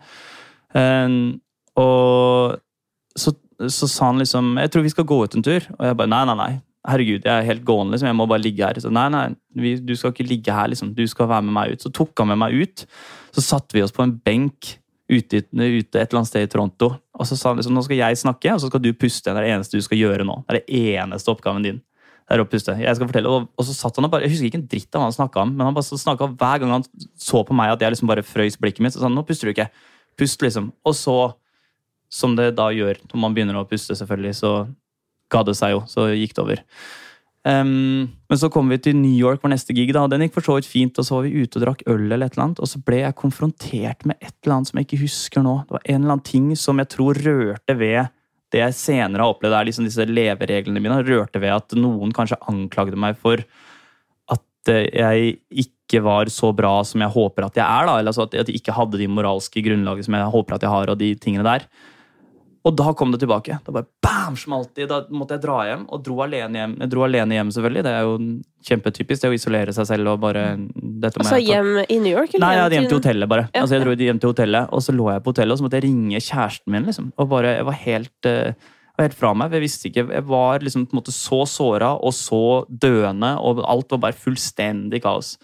Um, 0.73 1.17
og 1.77 2.57
så, 3.15 3.35
så 3.71 3.87
sa 3.87 4.09
han 4.09 4.19
liksom 4.19 4.57
Jeg 4.59 4.71
tror 4.71 4.83
vi 4.83 4.91
skal 4.91 5.07
gå 5.07 5.19
ut 5.23 5.37
en 5.37 5.45
tur. 5.45 5.67
Og 5.77 5.85
jeg 5.85 5.97
bare 5.99 6.11
nei, 6.11 6.23
nei, 6.25 6.37
nei. 6.39 6.53
Herregud, 6.85 7.23
jeg 7.25 7.33
er 7.33 7.47
helt 7.47 7.63
gående. 7.65 7.95
liksom, 7.95 8.07
Jeg 8.11 8.17
må 8.19 8.27
bare 8.29 8.43
ligge 8.43 8.65
her. 8.65 8.77
Så 8.79 8.91
nei, 8.93 9.07
nei, 9.09 9.27
vi, 9.57 9.75
du 9.81 9.95
skal 9.97 10.13
ikke 10.13 10.27
ligge 10.27 10.53
her. 10.53 10.67
liksom, 10.69 10.93
Du 10.93 11.05
skal 11.09 11.27
være 11.31 11.45
med 11.47 11.55
meg 11.57 11.71
ut. 11.73 11.81
Så 11.85 11.91
tok 11.93 12.13
han 12.21 12.29
med 12.29 12.37
meg 12.43 12.53
ut. 12.53 12.85
Så 13.33 13.41
satte 13.41 13.73
vi 13.73 13.81
oss 13.81 13.91
på 13.95 14.03
en 14.05 14.13
benk 14.25 14.75
ute, 15.09 15.41
ute 15.41 15.99
et 15.99 16.09
eller 16.09 16.19
annet 16.21 16.29
sted 16.29 16.45
i 16.45 16.51
Toronto. 16.51 16.91
Og 17.17 17.25
så 17.29 17.37
sa 17.37 17.49
han 17.51 17.57
liksom, 17.59 17.73
nå 17.73 17.83
skal 17.85 17.97
jeg 17.97 18.21
snakke, 18.21 18.53
og 18.53 18.61
så 18.61 18.69
skal 18.69 18.81
du 18.83 18.91
puste. 18.93 19.29
Det 19.31 19.37
er 19.37 19.47
det 19.47 19.55
eneste 19.55 19.77
du 19.77 19.85
skal 19.85 19.97
gjøre 20.01 20.25
nå. 20.27 20.37
Det 20.45 20.55
er 20.55 20.61
det 20.61 20.85
eneste 21.01 21.33
oppgaven 21.33 21.65
din. 21.65 21.81
Det 22.25 22.33
er 22.37 22.41
å 22.41 22.47
puste. 22.49 22.73
Jeg 22.81 22.97
skal 22.97 23.09
fortelle. 23.09 23.29
Og, 23.33 23.49
og 23.53 23.65
så 23.67 23.73
satt 23.77 23.97
han 23.99 24.07
og 24.07 24.13
bare, 24.13 24.25
Jeg 24.25 24.33
husker 24.33 24.49
ikke 24.49 24.61
en 24.61 24.69
dritt 24.69 24.95
av 24.95 25.01
hva 25.03 25.09
han 25.09 25.17
snakka 25.17 25.43
om, 25.43 25.51
men 25.57 25.67
han 25.67 25.75
bare 25.77 25.99
snakka 26.05 26.31
hver 26.37 26.61
gang 26.63 26.73
han 26.73 26.87
så 27.21 27.43
på 27.45 27.57
meg 27.57 27.73
at 27.75 27.81
jeg 27.85 27.93
liksom 27.93 28.09
bare 28.09 28.25
frøys 28.25 28.57
blikket 28.61 28.85
mitt. 28.85 28.95
Så 28.95 29.01
sa 29.01 29.09
han, 29.09 29.17
nå 29.17 29.25
puster 29.27 29.49
du 29.49 29.53
ikke. 29.53 29.67
Pust, 30.17 30.41
liksom. 30.41 30.71
Og 30.85 30.95
så, 30.97 31.17
som 32.09 32.33
det 32.37 32.55
da 32.57 32.69
gjør 32.73 33.01
når 33.11 33.21
man 33.21 33.35
begynner 33.35 33.59
å 33.61 33.65
puste, 33.69 33.97
selvfølgelig, 33.97 34.37
så 34.41 34.55
ga 35.33 35.41
det 35.47 35.57
seg 35.57 35.75
jo. 35.75 35.81
Så 35.89 36.09
gikk 36.13 36.35
det 36.35 36.43
over. 36.43 36.63
Um, 37.45 38.09
men 38.25 38.39
så 38.41 38.49
kom 38.49 38.71
vi 38.73 38.79
til 38.81 38.95
New 38.97 39.13
York, 39.13 39.43
for 39.43 39.53
neste 39.53 39.75
gig, 39.77 39.91
da, 39.93 40.07
og 40.07 40.13
den 40.13 40.23
gikk 40.25 40.33
for 40.39 40.47
så 40.47 40.57
vidt 40.57 40.69
fint. 40.69 40.97
Og 40.97 41.05
så 41.05 41.19
var 41.19 41.27
vi 41.27 41.45
ute 41.45 41.59
og 41.59 41.65
drakk 41.67 41.85
øl, 41.85 42.07
eller 42.07 42.25
et 42.25 42.37
eller 42.37 42.47
annet, 42.47 42.61
og 42.63 42.71
så 42.71 42.81
ble 42.81 43.03
jeg 43.03 43.19
konfrontert 43.21 44.05
med 44.09 44.17
et 44.19 44.33
eller 44.43 44.57
annet 44.57 44.71
som 44.71 44.81
jeg 44.81 44.89
ikke 44.89 45.03
husker 45.05 45.45
nå. 45.45 45.59
Det 45.67 45.77
var 45.77 45.85
en 45.85 45.99
eller 46.01 46.17
annen 46.17 46.29
ting 46.31 46.51
som 46.59 46.81
jeg 46.81 46.91
tror 46.95 47.21
rørte 47.25 47.77
ved 47.77 48.13
det 48.53 48.61
jeg 48.61 48.77
senere 48.77 49.25
har 49.25 49.33
opplevd, 49.33 49.55
er 49.57 49.67
liksom 49.67 49.87
disse 49.87 50.05
levereglene 50.07 50.81
mine, 50.81 50.99
rørte 51.05 51.41
ved 51.43 51.53
at 51.53 51.75
noen 51.77 52.13
kanskje 52.15 52.39
anklagde 52.51 52.99
meg 52.99 53.17
for 53.19 53.41
at 54.31 54.71
eh, 54.71 54.87
jeg 54.93 55.65
ikke 55.65 56.01
var 56.05 56.29
så 56.33 56.51
bra 56.55 56.77
som 56.87 57.03
jeg 57.03 57.13
håper 57.13 57.47
at 57.47 57.59
jeg 57.59 57.65
er. 57.65 57.89
da, 57.89 57.97
eller 57.99 58.13
altså 58.13 58.25
at 58.29 58.37
jeg 58.37 58.57
ikke 58.61 58.75
hadde 58.77 59.01
de 59.01 59.09
moralske 59.11 59.63
grunnlaget 59.65 60.07
som 60.07 60.17
jeg 60.17 60.31
håper 60.37 60.57
at 60.57 60.65
jeg 60.65 60.73
har, 60.73 60.93
og 60.93 61.01
de 61.01 61.11
tingene 61.19 61.45
der. 61.45 61.67
Og 62.65 62.73
da 62.73 62.91
kom 62.97 63.11
det 63.13 63.19
tilbake. 63.21 63.59
Da 63.61 63.73
bare 63.73 63.85
bam, 64.01 64.35
smalt 64.39 64.71
det. 64.77 64.87
Da 64.89 65.03
måtte 65.13 65.35
jeg 65.37 65.43
dra 65.43 65.59
hjem, 65.67 65.83
og 65.93 66.01
dro 66.05 66.15
alene 66.25 66.57
hjem. 66.63 66.71
Jeg 66.81 66.91
dro 66.95 67.03
alene 67.05 67.37
hjem, 67.37 67.51
selvfølgelig. 67.53 67.83
Det 67.85 67.91
er 67.93 68.07
jo 68.07 68.15
kjempetypisk, 68.65 69.21
det 69.21 69.29
å 69.29 69.35
isolere 69.37 69.75
seg 69.77 69.85
selv 69.91 70.09
og 70.15 70.23
bare 70.23 70.45
dette 70.73 71.21
Altså 71.21 71.37
hjem 71.37 71.83
i 71.85 71.99
New 72.01 72.09
York? 72.09 72.33
eller 72.33 72.41
Nei, 72.41 72.53
jeg 72.55 72.63
hadde 72.63 72.79
hjem 72.79 72.87
til 72.89 72.99
hotellet, 72.99 73.29
bare. 73.29 73.43
Ja, 73.51 73.61
altså, 73.61 73.77
jeg 73.77 73.85
dro 73.85 74.07
hjem 74.07 74.21
til 74.23 74.33
hotellet, 74.33 74.73
Og 74.73 74.81
så 74.81 74.95
lå 74.97 75.11
jeg 75.13 75.21
på 75.25 75.35
hotellet, 75.35 75.53
og 75.53 75.61
så 75.61 75.67
måtte 75.67 75.77
jeg 75.79 75.85
ringe 75.85 76.23
kjæresten 76.23 76.73
min. 76.73 76.87
liksom. 76.89 77.11
Og 77.21 77.29
bare, 77.29 77.53
Jeg 77.59 77.65
var 77.69 77.77
helt, 77.83 78.25
eh, 78.25 78.55
jeg 78.55 78.97
var 78.97 79.07
helt 79.09 79.19
fra 79.19 79.33
meg. 79.35 79.51
Jeg 79.51 79.61
visste 79.61 79.89
ikke, 79.91 80.07
jeg 80.09 80.25
var 80.25 80.59
liksom 80.59 80.87
på 80.87 80.95
en 80.95 81.01
måte 81.03 81.13
så 81.13 81.45
såra 81.45 81.93
og 82.01 82.13
så 82.13 82.65
døende, 82.69 83.35
og 83.37 83.61
alt 83.61 83.91
var 83.91 84.09
bare 84.09 84.17
fullstendig 84.17 85.03
kaos. 85.03 85.37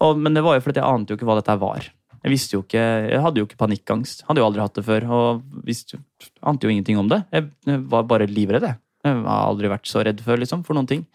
Og, 0.00 0.18
men 0.18 0.34
det 0.34 0.42
var 0.42 0.58
jo 0.58 0.66
fordi 0.66 0.80
jeg 0.82 0.90
ante 0.90 1.12
jo 1.14 1.18
ikke 1.18 1.26
hva 1.28 1.38
dette 1.38 1.58
var. 1.60 1.86
Jeg 2.28 2.34
visste 2.34 2.56
jo 2.58 2.62
ikke, 2.62 2.84
jeg 3.08 3.20
hadde 3.24 3.40
jo 3.40 3.46
ikke 3.48 3.56
panikkangst. 3.64 4.22
Hadde 4.28 4.42
jo 4.42 4.48
aldri 4.48 4.60
hatt 4.60 4.76
det 4.76 4.84
før. 4.84 5.06
Og 5.08 5.42
visste, 5.64 5.96
ante 6.44 6.68
jo 6.68 6.72
ingenting 6.74 6.98
om 7.00 7.08
det. 7.08 7.22
Jeg, 7.32 7.48
var 7.88 8.04
bare 8.10 8.28
livredd, 8.28 8.66
jeg. 8.68 8.76
Jeg 9.06 9.22
har 9.24 9.46
aldri 9.48 9.70
vært 9.72 9.88
så 9.88 10.02
redd 10.04 10.20
før, 10.20 10.42
liksom, 10.42 10.64
for 10.66 10.76
noen 10.76 10.88
ting. 10.90 11.06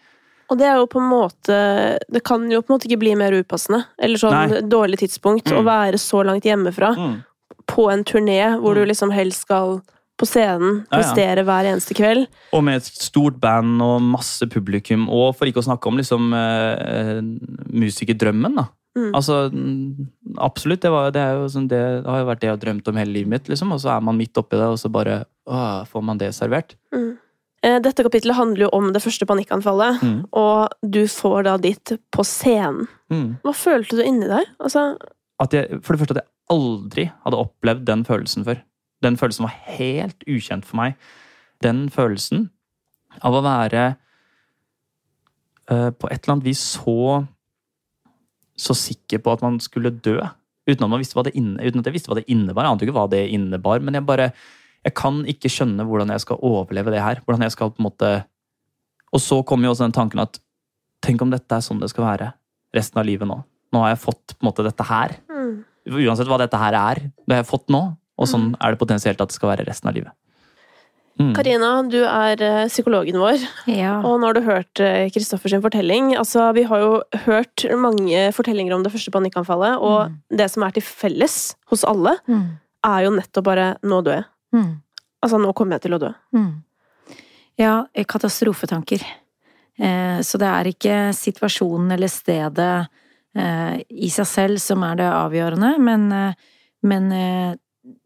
Og 0.50 0.58
det 0.60 0.66
er 0.68 0.76
jo 0.76 0.86
på 0.92 1.00
en 1.00 1.08
måte 1.08 1.54
Det 2.12 2.20
kan 2.26 2.42
jo 2.52 2.60
på 2.60 2.68
en 2.68 2.74
måte 2.76 2.88
ikke 2.88 3.00
bli 3.00 3.14
mer 3.16 3.32
upassende. 3.32 3.84
Eller 3.98 4.20
sånn 4.20 4.34
Nei. 4.34 4.60
dårlig 4.68 4.98
tidspunkt 5.00 5.48
å 5.52 5.62
Mm. 5.62 5.64
være 5.70 5.98
så 6.02 6.24
langt 6.24 6.44
hjemmefra 6.44 6.90
Mm. 6.96 7.24
på 7.66 7.90
en 7.92 8.04
turné 8.04 8.58
hvor 8.60 8.74
Mm. 8.74 8.74
du 8.74 8.84
liksom 8.92 9.12
helst 9.12 9.40
skal 9.42 9.80
på 10.16 10.26
scenen, 10.26 10.86
Ja, 10.92 11.00
ja. 11.00 11.42
hver 11.42 11.64
eneste 11.64 11.94
kveld. 11.94 12.28
Og 12.52 12.62
med 12.62 12.76
et 12.76 12.84
stort 12.84 13.40
band 13.40 13.82
og 13.82 14.00
masse 14.02 14.46
publikum, 14.46 15.08
og 15.08 15.34
for 15.34 15.46
ikke 15.46 15.62
å 15.62 15.66
snakke 15.66 15.86
om 15.88 15.96
liksom 15.96 16.32
eh, 16.32 17.20
musikerdrømmen, 17.72 18.54
da. 18.54 18.68
Mm. 18.94 19.10
Altså, 19.18 19.36
absolutt. 20.38 20.80
Det, 20.84 20.90
var, 20.94 21.10
det, 21.14 21.22
jo 21.34 21.48
sånn, 21.50 21.66
det 21.70 21.80
har 22.06 22.20
jo 22.20 22.28
vært 22.28 22.40
det 22.44 22.46
jeg 22.48 22.54
har 22.54 22.62
drømt 22.62 22.88
om 22.92 22.98
hele 23.00 23.10
livet 23.16 23.32
mitt, 23.32 23.48
liksom. 23.50 23.72
Og 23.74 23.80
så 23.82 23.90
er 23.96 24.04
man 24.06 24.18
midt 24.20 24.38
oppi 24.38 24.56
det, 24.60 24.68
og 24.70 24.78
så 24.78 24.90
bare 24.94 25.24
å, 25.50 25.60
får 25.90 26.04
man 26.06 26.20
det 26.20 26.30
servert. 26.36 26.76
Mm. 26.94 27.08
Eh, 27.64 27.78
Dette 27.82 28.04
kapitlet 28.06 28.36
handler 28.38 28.66
jo 28.66 28.70
om 28.76 28.92
det 28.94 29.02
første 29.02 29.26
panikkanfallet, 29.26 30.02
Mm. 30.04 30.20
og 30.36 30.68
du 30.86 31.02
får 31.10 31.44
da 31.48 31.56
ditt 31.58 31.94
på 32.12 32.22
scenen. 32.28 32.86
Mm. 33.10 33.36
Hva 33.42 33.54
følte 33.56 33.96
du 33.98 34.04
inni 34.04 34.28
deg? 34.30 34.46
Altså, 34.60 34.96
At 35.40 35.52
jeg, 35.56 35.80
for 35.82 35.94
det 35.96 36.04
første 36.04 36.18
at 36.18 36.22
jeg 36.22 36.30
aldri 36.54 37.08
hadde 37.24 37.40
opplevd 37.40 37.84
den 37.88 38.04
følelsen 38.04 38.44
før. 38.46 38.60
Den 39.02 39.16
følelsen 39.16 39.48
var 39.48 39.56
helt 39.74 40.22
ukjent 40.28 40.64
for 40.64 40.76
meg. 40.76 40.94
Den 41.64 41.88
følelsen 41.90 42.50
av 43.24 43.34
å 43.34 43.42
være 43.42 43.96
eh, 45.70 45.90
på 45.90 46.08
et 46.10 46.20
eller 46.22 46.34
annet 46.36 46.46
vis 46.46 46.62
så 46.76 47.26
så 48.56 48.76
sikker 48.78 49.22
på 49.24 49.34
at 49.34 49.42
man 49.44 49.58
skulle 49.62 49.92
dø. 49.92 50.18
Uten 50.64 50.84
at, 50.86 50.90
man 50.90 51.00
visste 51.02 51.32
inne, 51.34 51.60
uten 51.60 51.82
at 51.82 51.88
jeg 51.88 51.96
visste 51.96 52.10
hva 52.10 52.18
det 52.18 52.28
innebar. 52.32 52.64
Jeg 52.64 52.74
ante 52.74 52.86
ikke 52.86 52.96
hva 52.96 53.08
det 53.12 53.24
innebar, 53.34 53.82
men 53.84 53.98
jeg 53.98 54.06
bare 54.06 54.30
jeg 54.84 54.92
kan 54.98 55.22
ikke 55.28 55.48
skjønne 55.48 55.86
hvordan 55.88 56.12
jeg 56.12 56.22
skal 56.24 56.40
overleve 56.44 56.92
det 56.92 57.00
her. 57.00 57.20
Hvordan 57.24 57.46
jeg 57.46 57.54
skal 57.54 57.72
på 57.72 57.80
en 57.80 57.88
måte 57.88 58.08
Og 59.14 59.22
så 59.22 59.38
kommer 59.46 59.68
jo 59.68 59.72
også 59.72 59.86
den 59.86 59.94
tanken 59.96 60.20
at 60.20 60.40
tenk 61.04 61.22
om 61.22 61.30
dette 61.30 61.54
er 61.54 61.62
sånn 61.62 61.80
det 61.80 61.90
skal 61.92 62.04
være 62.04 62.32
resten 62.74 62.98
av 62.98 63.06
livet 63.06 63.28
nå. 63.28 63.36
Nå 63.72 63.82
har 63.84 63.92
jeg 63.92 64.02
fått 64.02 64.34
på 64.34 64.42
en 64.42 64.48
måte 64.50 64.64
dette 64.66 64.86
her. 64.88 65.14
mm. 65.30 65.54
Uansett 65.84 66.28
hva 66.30 66.40
dette 66.40 66.58
her 66.58 66.74
er, 66.74 67.00
det 67.22 67.36
har 67.36 67.42
jeg 67.42 67.50
fått 67.50 67.70
nå. 67.72 67.82
Og 68.18 68.30
sånn 68.30 68.52
er 68.62 68.72
det 68.72 68.80
potensielt 68.80 69.20
at 69.20 69.30
det 69.30 69.36
skal 69.36 69.52
være 69.52 69.66
resten 69.68 69.90
av 69.90 69.96
livet. 69.96 70.14
Mm. 71.20 71.32
Karina, 71.36 71.68
du 71.86 72.00
er 72.02 72.40
eh, 72.42 72.66
psykologen 72.66 73.14
vår, 73.22 73.38
Ja. 73.70 74.00
og 74.02 74.18
nå 74.20 74.26
har 74.26 74.34
du 74.34 74.40
hørt 74.42 74.74
Kristoffers 75.14 75.54
fortelling. 75.62 76.16
Altså, 76.18 76.52
vi 76.54 76.64
har 76.64 76.80
jo 76.80 77.02
hørt 77.26 77.64
mange 77.78 78.32
fortellinger 78.34 78.74
om 78.74 78.82
det 78.82 78.90
første 78.92 79.12
panikkanfallet, 79.14 79.78
og 79.80 80.08
Mm. 80.10 80.16
det 80.36 80.50
som 80.50 80.62
er 80.64 80.70
til 80.72 80.82
felles 80.82 81.54
hos 81.70 81.84
alle, 81.84 82.16
Mm. 82.28 82.58
er 82.84 83.04
jo 83.04 83.10
nettopp 83.10 83.44
bare 83.44 83.76
'nå 83.82 84.02
dør 84.02 84.16
jeg'. 84.16 84.24
Mm. 84.54 84.80
Altså, 85.22 85.38
nå 85.40 85.54
kommer 85.54 85.72
jeg 85.78 85.82
til 85.82 85.92
å 85.94 86.00
dø. 86.00 86.14
Mm. 86.34 86.62
Ja, 87.58 87.84
katastrofetanker. 87.94 89.00
Eh, 89.78 90.18
så 90.22 90.38
det 90.38 90.46
er 90.48 90.64
ikke 90.70 91.14
situasjonen 91.14 91.92
eller 91.92 92.08
stedet 92.08 92.88
eh, 93.36 93.82
i 93.90 94.08
seg 94.08 94.26
selv 94.26 94.60
som 94.60 94.82
er 94.84 94.94
det 94.96 95.08
avgjørende, 95.10 95.78
men, 95.78 96.12
eh, 96.12 96.34
men 96.82 97.12
eh, 97.12 97.54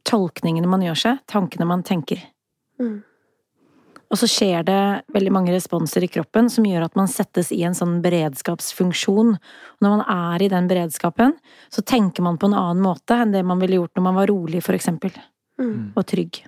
tolkningene 0.05 0.67
man 0.67 0.81
gjør 0.81 0.97
seg, 0.97 1.19
tankene 1.27 1.67
man 1.67 1.83
tenker. 1.83 2.19
Mm. 2.81 2.99
Og 4.09 4.17
så 4.17 4.29
skjer 4.31 4.65
det 4.65 4.83
veldig 5.13 5.33
mange 5.35 5.53
responser 5.53 6.05
i 6.07 6.11
kroppen 6.11 6.49
som 6.53 6.65
gjør 6.65 6.87
at 6.87 6.95
man 6.97 7.11
settes 7.13 7.51
i 7.53 7.61
en 7.69 7.77
sånn 7.77 7.99
beredskapsfunksjon. 8.05 9.35
Og 9.37 9.85
når 9.85 9.97
man 9.99 10.05
er 10.15 10.45
i 10.45 10.53
den 10.53 10.69
beredskapen, 10.71 11.35
så 11.69 11.85
tenker 11.85 12.25
man 12.25 12.41
på 12.41 12.49
en 12.49 12.57
annen 12.57 12.81
måte 12.85 13.19
enn 13.21 13.35
det 13.37 13.45
man 13.45 13.61
ville 13.61 13.83
gjort 13.83 13.99
når 13.99 14.07
man 14.09 14.17
var 14.17 14.33
rolig, 14.33 14.63
for 14.65 14.79
eksempel. 14.79 15.13
Mm. 15.61 15.93
Og 15.93 16.07
trygg. 16.09 16.41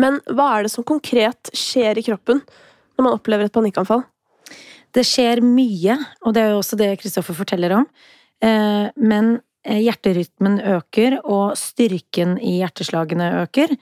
Men 0.00 0.18
hva 0.24 0.48
er 0.54 0.64
det 0.64 0.72
som 0.72 0.86
konkret 0.86 1.52
skjer 1.54 2.00
i 2.00 2.06
kroppen 2.06 2.40
når 2.40 3.06
man 3.06 3.16
opplever 3.18 3.50
et 3.50 3.54
panikkanfall? 3.54 4.06
Det 4.94 5.04
skjer 5.04 5.42
mye, 5.44 5.98
og 6.24 6.34
det 6.34 6.44
er 6.44 6.54
jo 6.54 6.62
også 6.62 6.78
det 6.80 6.94
Kristoffer 7.02 7.36
forteller 7.36 7.74
om. 7.76 7.84
Eh, 8.40 8.86
men 8.96 9.34
eh, 9.66 9.82
hjerterytmen 9.82 10.60
øker, 10.78 11.18
og 11.26 11.58
styrken 11.58 12.38
i 12.38 12.60
hjerteslagene 12.62 13.32
øker. 13.42 13.74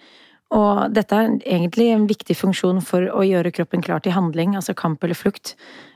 Og 0.52 0.92
dette 0.92 1.16
er 1.16 1.32
egentlig 1.40 1.88
en 1.94 2.04
viktig 2.08 2.36
funksjon 2.36 2.82
for 2.84 3.08
å 3.08 3.24
gjøre 3.24 3.54
kroppen 3.56 3.84
klar 3.84 4.02
til 4.04 4.12
handling, 4.16 4.56
altså 4.58 4.74
kamp 4.76 5.04
eller 5.04 5.16
flukt. 5.16 5.54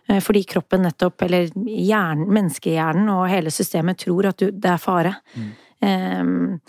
Eh, 0.09 0.21
fordi 0.25 0.47
kroppen 0.49 0.87
nettopp, 0.87 1.27
eller 1.27 1.51
hjernen, 1.67 2.29
menneskehjernen 2.33 3.11
og 3.13 3.27
hele 3.31 3.53
systemet 3.53 4.01
tror 4.07 4.31
at 4.31 4.41
du, 4.41 4.49
det 4.51 4.73
er 4.73 4.83
fare. 4.83 5.17
Mm. 5.37 5.51
Um, 5.87 6.61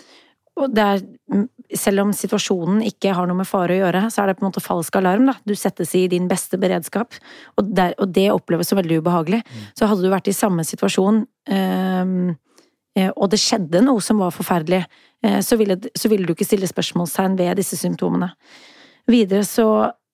og 0.58 0.74
det 0.74 0.84
er, 0.84 1.04
selv 1.78 2.02
om 2.02 2.12
situasjonen 2.16 2.82
ikke 2.88 3.14
har 3.14 3.28
noe 3.30 3.38
med 3.38 3.48
fare 3.48 3.76
å 3.76 3.78
gjøre, 3.78 4.02
så 4.10 4.22
er 4.22 4.30
det 4.30 4.38
på 4.38 4.44
en 4.44 4.48
måte 4.50 4.64
falsk 4.64 4.98
alarm. 4.98 5.30
da. 5.30 5.36
Du 5.46 5.54
settes 5.56 5.94
i 5.94 6.08
din 6.10 6.26
beste 6.28 6.58
beredskap, 6.60 7.14
og, 7.56 7.70
der, 7.78 7.94
og 8.02 8.10
det 8.12 8.26
oppleves 8.34 8.68
som 8.68 8.80
veldig 8.80 9.00
ubehagelig. 9.00 9.40
Mm. 9.46 9.64
Så 9.78 9.88
hadde 9.88 10.04
du 10.04 10.10
vært 10.12 10.28
i 10.28 10.36
samme 10.36 10.66
situasjon, 10.66 11.22
um, 11.24 12.36
og 13.14 13.28
det 13.30 13.38
skjedde 13.38 13.84
noe 13.86 14.02
som 14.02 14.18
var 14.18 14.34
forferdelig, 14.34 14.82
så 15.18 15.56
ville, 15.58 15.74
så 15.98 16.06
ville 16.12 16.28
du 16.28 16.30
ikke 16.30 16.46
stille 16.46 16.68
spørsmålstegn 16.70 17.32
ved 17.40 17.58
disse 17.58 17.74
symptomene. 17.80 18.28
Videre 19.10 19.42
så 19.48 19.66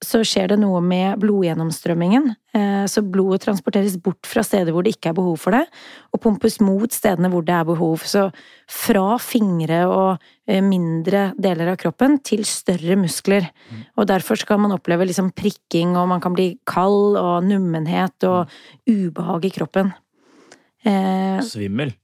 så 0.05 0.21
skjer 0.27 0.53
det 0.53 0.59
noe 0.61 0.81
med 0.85 1.19
blodgjennomstrømmingen. 1.23 2.31
Eh, 2.57 2.85
så 2.91 3.03
blodet 3.07 3.45
transporteres 3.45 3.97
bort 4.03 4.29
fra 4.29 4.45
steder 4.47 4.75
hvor 4.75 4.85
det 4.85 4.95
ikke 4.97 5.13
er 5.13 5.17
behov 5.17 5.39
for 5.41 5.57
det, 5.57 5.65
og 6.13 6.23
pumpes 6.25 6.59
mot 6.63 6.93
stedene 6.93 7.31
hvor 7.33 7.45
det 7.47 7.57
er 7.57 7.67
behov. 7.69 8.05
Så 8.09 8.27
fra 8.71 9.17
fingre 9.23 9.85
og 9.89 10.25
eh, 10.51 10.63
mindre 10.65 11.27
deler 11.41 11.73
av 11.73 11.81
kroppen 11.81 12.19
til 12.27 12.45
større 12.49 12.99
muskler. 13.01 13.49
Mm. 13.71 13.83
Og 14.01 14.09
derfor 14.11 14.41
skal 14.41 14.63
man 14.63 14.77
oppleve 14.77 15.09
liksom 15.09 15.33
prikking, 15.37 15.97
og 15.99 16.11
man 16.13 16.23
kan 16.25 16.37
bli 16.37 16.53
kald 16.69 17.19
og 17.21 17.49
nummenhet 17.49 18.29
og 18.29 18.53
ubehag 18.91 19.49
i 19.49 19.55
kroppen. 19.55 19.95
Eh, 20.85 21.41
Svimmel. 21.45 21.97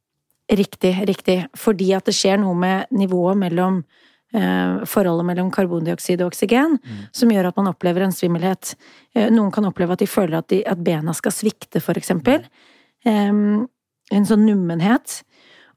Riktig, 0.50 0.94
riktig. 1.06 1.38
Fordi 1.58 1.92
at 1.94 2.08
det 2.10 2.16
skjer 2.16 2.40
noe 2.42 2.56
med 2.58 2.90
nivået 2.90 3.38
mellom 3.38 3.82
Eh, 4.30 4.82
forholdet 4.86 5.26
mellom 5.26 5.48
karbondioksid 5.50 6.20
og 6.22 6.28
oksygen, 6.30 6.76
mm. 6.78 6.98
som 7.18 7.30
gjør 7.34 7.48
at 7.48 7.56
man 7.58 7.72
opplever 7.72 8.04
en 8.04 8.12
svimmelhet. 8.14 8.76
Eh, 9.16 9.26
noen 9.26 9.50
kan 9.50 9.66
oppleve 9.66 9.96
at 9.96 10.04
de 10.04 10.06
føler 10.06 10.38
at, 10.38 10.46
de, 10.52 10.60
at 10.70 10.78
bena 10.86 11.10
skal 11.18 11.34
svikte, 11.34 11.82
for 11.82 11.98
eksempel. 11.98 12.44
Um, 13.02 13.66
en 14.14 14.28
sånn 14.28 14.44
nummenhet. 14.46 15.24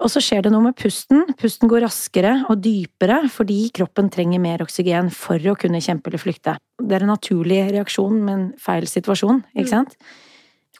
Og 0.04 0.12
så 0.14 0.22
skjer 0.22 0.44
det 0.46 0.52
noe 0.54 0.68
med 0.68 0.78
pusten. 0.78 1.24
Pusten 1.40 1.72
går 1.72 1.86
raskere 1.88 2.36
og 2.52 2.62
dypere 2.62 3.24
fordi 3.32 3.72
kroppen 3.74 4.12
trenger 4.14 4.42
mer 4.44 4.62
oksygen 4.66 5.10
for 5.16 5.42
å 5.50 5.56
kunne 5.58 5.82
kjempe 5.82 6.12
eller 6.12 6.22
flykte. 6.22 6.58
Det 6.78 6.98
er 6.98 7.08
en 7.08 7.14
naturlig 7.14 7.62
reaksjon, 7.72 8.20
men 8.28 8.52
feil 8.62 8.86
situasjon, 8.90 9.42
ikke 9.56 9.82
mm. 9.88 9.98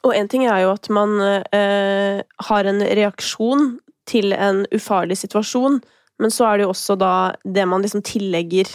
Og 0.04 0.12
en 0.12 0.28
ting 0.28 0.44
er 0.44 0.66
jo 0.66 0.74
at 0.74 0.90
man 0.92 1.16
øh, 1.24 2.18
har 2.20 2.68
en 2.68 2.82
reaksjon 2.84 3.70
til 4.10 4.34
en 4.36 4.64
ufarlig 4.74 5.18
situasjon, 5.20 5.80
men 6.22 6.32
så 6.32 6.46
er 6.48 6.58
det 6.58 6.66
jo 6.66 6.72
også 6.74 6.96
da 7.00 7.12
det 7.44 7.66
man 7.68 7.82
liksom 7.84 8.04
tillegger 8.06 8.68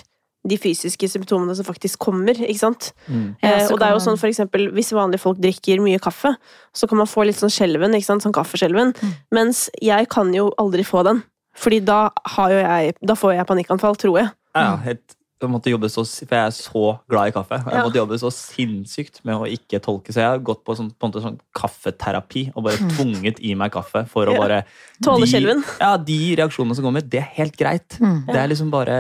de 0.49 0.55
fysiske 0.57 1.09
symptomene 1.11 1.53
som 1.55 1.67
faktisk 1.67 1.99
kommer, 2.01 2.37
ikke 2.37 2.61
sant. 2.61 2.91
Mm. 3.07 3.35
Eh, 3.43 3.65
og 3.67 3.79
det 3.79 3.89
er 3.89 3.95
jo 3.95 4.03
sånn 4.03 4.19
for 4.19 4.31
eksempel 4.31 4.69
hvis 4.75 4.93
vanlige 4.95 5.23
folk 5.23 5.41
drikker 5.43 5.83
mye 5.83 5.99
kaffe, 6.01 6.31
så 6.71 6.87
kan 6.87 7.01
man 7.01 7.09
få 7.11 7.27
litt 7.27 7.39
sånn 7.39 7.51
skjelven, 7.53 7.95
ikke 7.97 8.07
sant, 8.07 8.23
sånn 8.23 8.35
kaffeskjelven, 8.35 8.95
mm. 8.95 9.13
mens 9.35 9.67
jeg 9.83 10.07
kan 10.11 10.31
jo 10.35 10.49
aldri 10.61 10.87
få 10.87 11.03
den. 11.07 11.21
Fordi 11.59 11.81
da 11.83 12.01
har 12.37 12.51
jo 12.53 12.59
jeg 12.61 12.93
Da 13.03 13.15
får 13.19 13.33
jeg 13.35 13.47
panikkanfall, 13.49 13.97
tror 13.99 14.19
jeg. 14.21 14.31
Ja, 14.55 14.77
helt 14.85 15.18
jeg 15.39 15.51
måtte 15.53 15.71
jobbe 15.71 15.87
så, 15.91 16.03
For 16.03 16.35
jeg 16.35 16.49
er 16.49 16.55
så 16.55 16.81
glad 17.11 17.29
i 17.29 17.33
kaffe. 17.35 17.59
Jeg 17.63 17.83
måtte 17.85 17.99
jobbe 18.01 18.17
så 18.19 18.31
sinnssykt 18.33 19.21
med 19.27 19.39
å 19.39 19.47
ikke 19.47 19.79
tolke. 19.83 20.11
Så 20.11 20.19
jeg 20.19 20.33
har 20.33 20.41
gått 20.43 20.65
på, 20.67 20.75
sånn, 20.75 20.89
på 20.91 21.09
sånn 21.15 21.37
kaffeterapi 21.55 22.49
og 22.51 22.65
bare 22.65 22.81
mm. 22.83 22.89
tvunget 22.97 23.39
i 23.47 23.53
meg 23.59 23.71
kaffe 23.71 24.03
for 24.11 24.27
å 24.27 24.35
bare 24.35 24.65
Tåle 25.05 25.29
skjelven? 25.29 25.63
Ja, 25.79 25.93
de 25.95 26.19
reaksjonene 26.41 26.75
som 26.75 26.87
kommer, 26.87 27.05
det 27.05 27.21
er 27.21 27.29
helt 27.37 27.55
greit. 27.59 27.95
Mm. 28.03 28.25
Det 28.27 28.35
er 28.41 28.51
liksom 28.51 28.73
bare 28.73 28.97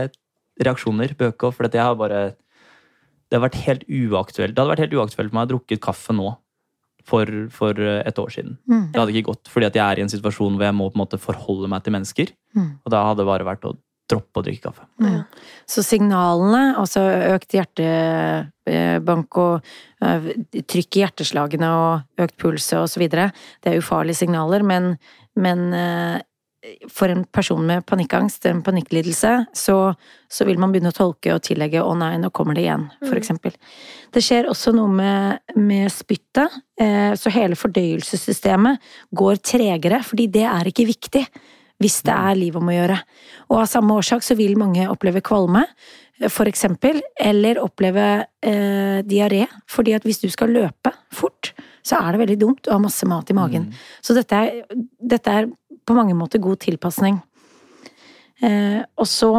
reaksjoner. 0.63 1.17
Bøker. 1.19 1.51
For 1.55 1.67
jeg 1.67 1.83
har 1.83 1.99
bare 1.99 2.21
Det 3.29 3.37
har 3.37 3.43
vært 3.43 3.59
helt 3.65 3.83
uaktuelt. 3.85 4.55
Det 4.55 4.63
hadde 4.63 4.71
vært 4.71 4.85
helt 4.87 4.95
uaktuelt 4.95 5.33
med 5.33 5.41
å 5.41 5.43
ha 5.43 5.51
drukket 5.51 5.83
kaffe 5.83 6.15
nå. 6.15 6.37
For, 7.09 7.25
for, 7.49 7.73
et 7.73 8.19
år 8.21 8.29
siden. 8.29 8.59
Mm. 8.69 8.91
Det 8.93 8.99
hadde 8.99 9.13
ikke 9.15 9.31
gått, 9.31 9.49
fordi 9.49 9.65
jeg 9.65 9.81
er 9.81 9.97
i 9.97 10.03
en 10.03 10.11
situasjon 10.11 10.59
hvor 10.59 10.65
jeg 10.67 10.75
må 10.77 10.91
på 10.91 10.99
en 10.99 11.01
måte 11.01 11.17
forholde 11.17 11.65
meg 11.71 11.81
til 11.81 11.95
mennesker. 11.95 12.33
Mm. 12.53 12.67
Og 12.85 12.91
da 12.93 12.99
hadde 13.07 13.23
det 13.23 13.29
bare 13.31 13.47
vært 13.47 13.65
å 13.65 13.71
droppe 14.09 14.41
å 14.41 14.45
drikke 14.45 14.69
kaffe. 14.69 14.87
Mm. 15.03 15.19
Så 15.69 15.83
signalene, 15.85 16.63
altså 16.79 17.03
økt 17.35 17.53
hjertebank 17.57 19.39
og 19.41 19.69
uh, 20.03 20.31
trykk 20.59 20.97
i 20.97 21.03
hjerteslagene 21.03 21.69
og 21.75 22.23
økt 22.25 22.39
puls 22.41 22.71
og 22.77 22.89
så 22.91 23.03
videre, 23.03 23.29
det 23.63 23.73
er 23.73 23.83
ufarlige 23.83 24.23
signaler, 24.23 24.65
men, 24.65 24.95
men 25.39 25.69
uh, 25.75 26.17
for 26.91 27.11
en 27.11 27.23
person 27.31 27.61
med 27.65 27.85
panikkangst, 27.87 28.45
en 28.49 28.61
panikklidelse, 28.63 29.31
så, 29.55 29.75
så, 30.27 30.45
vil 30.47 30.59
man 30.59 30.73
begynne 30.73 30.91
å 30.91 30.95
tolke 30.97 31.31
og 31.35 31.43
tillegge 31.45 31.81
'å 31.81 31.93
nei, 31.97 32.17
nå 32.19 32.31
kommer 32.35 32.57
det 32.57 32.65
igjen', 32.65 32.89
for 32.99 33.15
mm. 33.15 33.19
eksempel. 33.21 33.55
Det 34.11 34.23
skjer 34.23 34.49
også 34.51 34.73
noe 34.75 34.91
med, 34.91 35.55
med 35.55 35.87
spyttet, 35.93 36.59
eh, 36.81 37.13
så 37.15 37.31
hele 37.31 37.55
fordøyelsessystemet 37.59 38.83
går 39.15 39.39
tregere, 39.39 40.01
fordi 40.03 40.27
det 40.27 40.45
er 40.49 40.71
ikke 40.71 40.89
viktig 40.89 41.23
hvis 41.79 42.01
det 42.07 42.15
er 42.15 42.37
liv 42.37 42.57
om 42.59 42.69
å 42.69 42.75
gjøre. 42.75 42.99
Og 43.49 43.61
av 43.61 43.69
samme 43.71 43.95
årsak 43.99 44.25
så 44.25 44.37
vil 44.39 44.57
mange 44.59 44.87
oppleve 44.91 45.23
kvalme, 45.25 45.63
for 46.27 46.49
eksempel, 46.51 46.99
eller 47.15 47.61
oppleve 47.63 48.07
eh, 48.43 48.99
diaré. 49.07 49.45
Fordi 49.71 49.95
at 49.95 50.07
hvis 50.07 50.19
du 50.19 50.27
skal 50.31 50.51
løpe 50.51 50.91
fort, 51.15 51.53
så 51.85 52.01
er 52.01 52.11
det 52.11 52.23
veldig 52.25 52.39
dumt 52.41 52.67
å 52.67 52.75
ha 52.75 52.83
masse 52.83 53.07
mat 53.07 53.31
i 53.31 53.37
magen. 53.37 53.69
Mm. 53.69 53.79
Så 54.03 54.15
dette 54.17 54.41
er, 54.43 54.59
dette 54.99 55.37
er, 55.37 55.47
på 55.87 55.95
mange 55.97 56.13
måter 56.13 56.41
god 56.43 56.59
tilpasning. 56.61 57.15
Eh, 58.43 58.83
og 58.99 59.07
så 59.09 59.31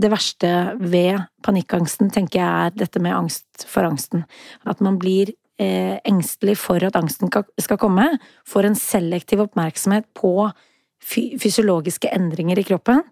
det 0.00 0.10
verste 0.10 0.48
ved 0.80 1.20
panikkangsten, 1.44 2.10
tenker 2.14 2.40
jeg, 2.40 2.48
er 2.48 2.74
dette 2.78 3.02
med 3.02 3.14
angst 3.14 3.66
for 3.68 3.86
angsten. 3.86 4.24
At 4.64 4.80
man 4.84 4.96
blir 5.00 5.34
eh, 5.60 5.98
engstelig 6.08 6.56
for 6.62 6.82
at 6.86 6.96
angsten 6.98 7.30
skal 7.30 7.80
komme. 7.80 8.06
Får 8.48 8.70
en 8.70 8.78
selektiv 8.78 9.44
oppmerksomhet 9.44 10.08
på 10.16 10.50
fysiologiske 11.00 12.10
endringer 12.12 12.60
i 12.60 12.66
kroppen, 12.66 13.02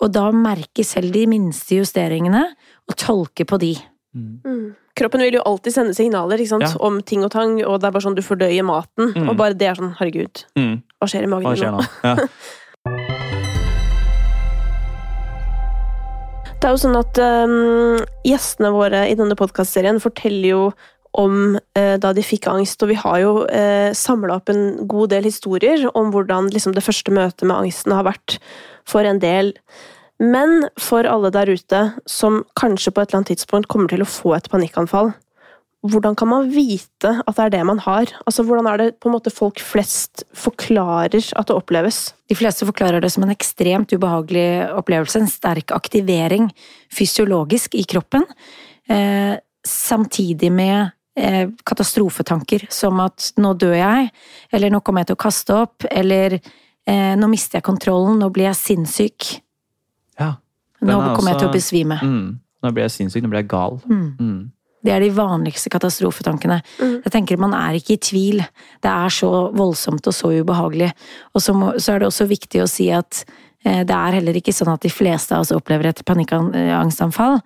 og 0.00 0.12
da 0.14 0.30
merke 0.32 0.84
selv 0.86 1.12
de 1.14 1.26
minste 1.28 1.80
justeringene 1.80 2.44
og 2.88 2.96
tolke 3.00 3.44
på 3.48 3.60
de. 3.60 3.74
Mm. 4.16 4.40
mm. 4.44 4.68
Kroppen 5.00 5.22
vil 5.22 5.38
jo 5.38 5.42
alltid 5.46 5.72
sende 5.72 5.94
signaler 5.96 6.40
ja. 6.42 6.68
om 6.84 6.98
ting 7.06 7.22
og 7.24 7.30
tang, 7.32 7.54
og 7.64 7.78
det 7.80 7.86
er 7.88 7.92
bare 7.94 8.04
sånn 8.04 8.18
du 8.18 8.22
fordøyer 8.26 8.64
maten, 8.66 9.14
mm. 9.14 9.28
og 9.30 9.36
bare 9.38 9.56
det 9.56 9.70
er 9.70 9.78
sånn 9.78 9.94
herregud, 9.96 10.42
mm. 10.58 10.74
hva 10.98 11.08
skjer 11.08 11.24
i 11.24 11.30
magen 11.30 11.56
skjer 11.56 11.72
nå? 11.72 11.80
Ja. 12.04 12.14
det 16.60 16.68
er 16.68 16.74
jo 16.74 16.80
sånn 16.82 16.98
at 16.98 17.20
um, 17.22 17.96
gjestene 18.26 18.74
våre 18.74 19.06
i 19.08 19.16
denne 19.16 19.38
podkastserien 19.38 20.02
forteller 20.02 20.48
jo 20.50 20.62
om 21.18 21.56
eh, 21.76 21.96
da 22.00 22.12
de 22.14 22.24
fikk 22.24 22.46
angst, 22.50 22.82
og 22.82 22.92
vi 22.92 22.98
har 23.00 23.20
jo 23.22 23.32
eh, 23.50 23.90
samla 23.96 24.36
opp 24.38 24.52
en 24.52 24.86
god 24.90 25.10
del 25.14 25.26
historier 25.26 25.88
om 25.98 26.12
hvordan 26.14 26.50
liksom, 26.54 26.76
det 26.76 26.84
første 26.86 27.14
møtet 27.14 27.46
med 27.46 27.56
angsten 27.56 27.96
har 27.96 28.06
vært 28.06 28.38
for 28.88 29.06
en 29.06 29.18
del. 29.22 29.54
Men 30.20 30.68
for 30.78 31.08
alle 31.08 31.32
der 31.34 31.50
ute 31.50 31.82
som 32.10 32.44
kanskje 32.60 32.92
på 32.92 33.02
et 33.02 33.10
eller 33.10 33.22
annet 33.22 33.34
tidspunkt 33.34 33.70
kommer 33.72 33.90
til 33.90 34.04
å 34.04 34.08
få 34.08 34.36
et 34.36 34.50
panikkanfall, 34.52 35.14
hvordan 35.80 36.12
kan 36.18 36.28
man 36.28 36.50
vite 36.52 37.14
at 37.24 37.36
det 37.38 37.44
er 37.46 37.52
det 37.54 37.60
man 37.64 37.78
har? 37.80 38.10
Altså, 38.28 38.44
Hvordan 38.44 38.66
er 38.68 38.76
det 38.76 38.88
på 39.00 39.08
en 39.08 39.14
måte 39.14 39.32
folk 39.32 39.60
flest 39.64 40.26
forklarer 40.36 41.24
at 41.32 41.48
det 41.48 41.56
oppleves? 41.56 42.12
De 42.28 42.36
fleste 42.36 42.68
forklarer 42.68 43.00
det 43.00 43.08
som 43.14 43.24
en 43.24 43.32
ekstremt 43.32 43.92
ubehagelig 43.96 44.68
opplevelse, 44.76 45.22
en 45.22 45.30
sterk 45.30 45.72
aktivering 45.72 46.50
fysiologisk 46.92 47.74
i 47.80 47.86
kroppen, 47.88 48.26
eh, 48.92 49.40
samtidig 49.64 50.52
med 50.52 50.92
Eh, 51.20 51.50
katastrofetanker, 51.68 52.64
som 52.72 53.00
at 53.04 53.32
nå 53.36 53.52
dør 53.60 53.74
jeg, 53.76 54.06
eller 54.56 54.72
nå 54.72 54.80
kommer 54.80 55.02
jeg 55.02 55.10
til 55.10 55.18
å 55.18 55.20
kaste 55.20 55.56
opp, 55.66 55.84
eller 55.90 56.38
eh, 56.38 57.12
nå 57.18 57.28
mister 57.28 57.58
jeg 57.58 57.66
kontrollen, 57.66 58.16
nå 58.22 58.30
blir 58.32 58.48
jeg 58.48 58.56
sinnssyk. 58.56 59.26
Ja. 60.20 60.30
Nå 60.80 60.96
kommer 60.96 61.18
også, 61.18 61.28
jeg 61.28 61.42
til 61.42 61.50
å 61.50 61.52
besvime. 61.58 62.00
Mm, 62.00 62.40
nå 62.64 62.72
blir 62.72 62.86
jeg 62.86 62.94
sinnssyk, 62.96 63.26
nå 63.26 63.32
blir 63.34 63.42
jeg 63.42 63.50
gal. 63.52 63.76
Mm. 63.90 64.08
Mm. 64.16 64.40
Det 64.80 64.94
er 64.94 65.04
de 65.04 65.12
vanligste 65.12 65.68
katastrofetankene. 65.74 66.62
Mm. 66.80 66.96
Jeg 67.04 67.12
tenker 67.12 67.40
Man 67.42 67.52
er 67.56 67.76
ikke 67.76 67.98
i 67.98 68.00
tvil. 68.00 68.40
Det 68.80 68.88
er 68.90 69.12
så 69.12 69.30
voldsomt 69.52 70.08
og 70.08 70.16
så 70.16 70.32
ubehagelig. 70.32 70.88
Og 71.36 71.44
så, 71.44 71.52
må, 71.52 71.74
så 71.76 71.94
er 71.94 72.00
det 72.00 72.08
også 72.08 72.30
viktig 72.30 72.62
å 72.64 72.70
si 72.70 72.88
at 72.96 73.26
eh, 73.66 73.82
det 73.84 73.96
er 73.96 74.16
heller 74.22 74.40
ikke 74.40 74.56
sånn 74.56 74.72
at 74.72 74.86
de 74.86 74.92
fleste 74.92 75.36
av 75.36 75.44
oss 75.44 75.52
opplever 75.52 75.90
et 75.90 76.00
panikkangstanfall. 76.08 77.42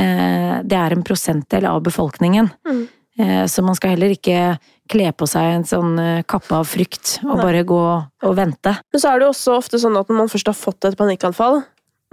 Eh, 0.00 0.54
det 0.64 0.80
er 0.80 0.96
en 0.96 1.04
prosentdel 1.04 1.68
av 1.68 1.84
befolkningen. 1.84 2.48
Mm. 2.64 2.86
Eh, 3.18 3.44
så 3.50 3.64
man 3.66 3.76
skal 3.78 3.96
heller 3.96 4.14
ikke 4.14 4.58
kle 4.88 5.08
på 5.12 5.26
seg 5.28 5.56
en 5.56 5.66
sånn 5.68 5.98
eh, 6.00 6.24
kappe 6.28 6.54
av 6.54 6.68
frykt 6.70 7.18
og 7.24 7.34
Nei. 7.34 7.42
bare 7.42 7.64
gå 7.66 7.80
og 7.98 8.36
vente. 8.38 8.76
Men 8.92 9.02
så 9.02 9.10
er 9.10 9.18
det 9.18 9.26
jo 9.28 9.32
også 9.34 9.56
ofte 9.58 9.80
sånn 9.82 9.98
at 9.98 10.10
når 10.10 10.20
man 10.22 10.30
først 10.32 10.50
har 10.52 10.56
fått 10.58 10.86
et 10.88 10.98
panikkanfall, 10.98 11.62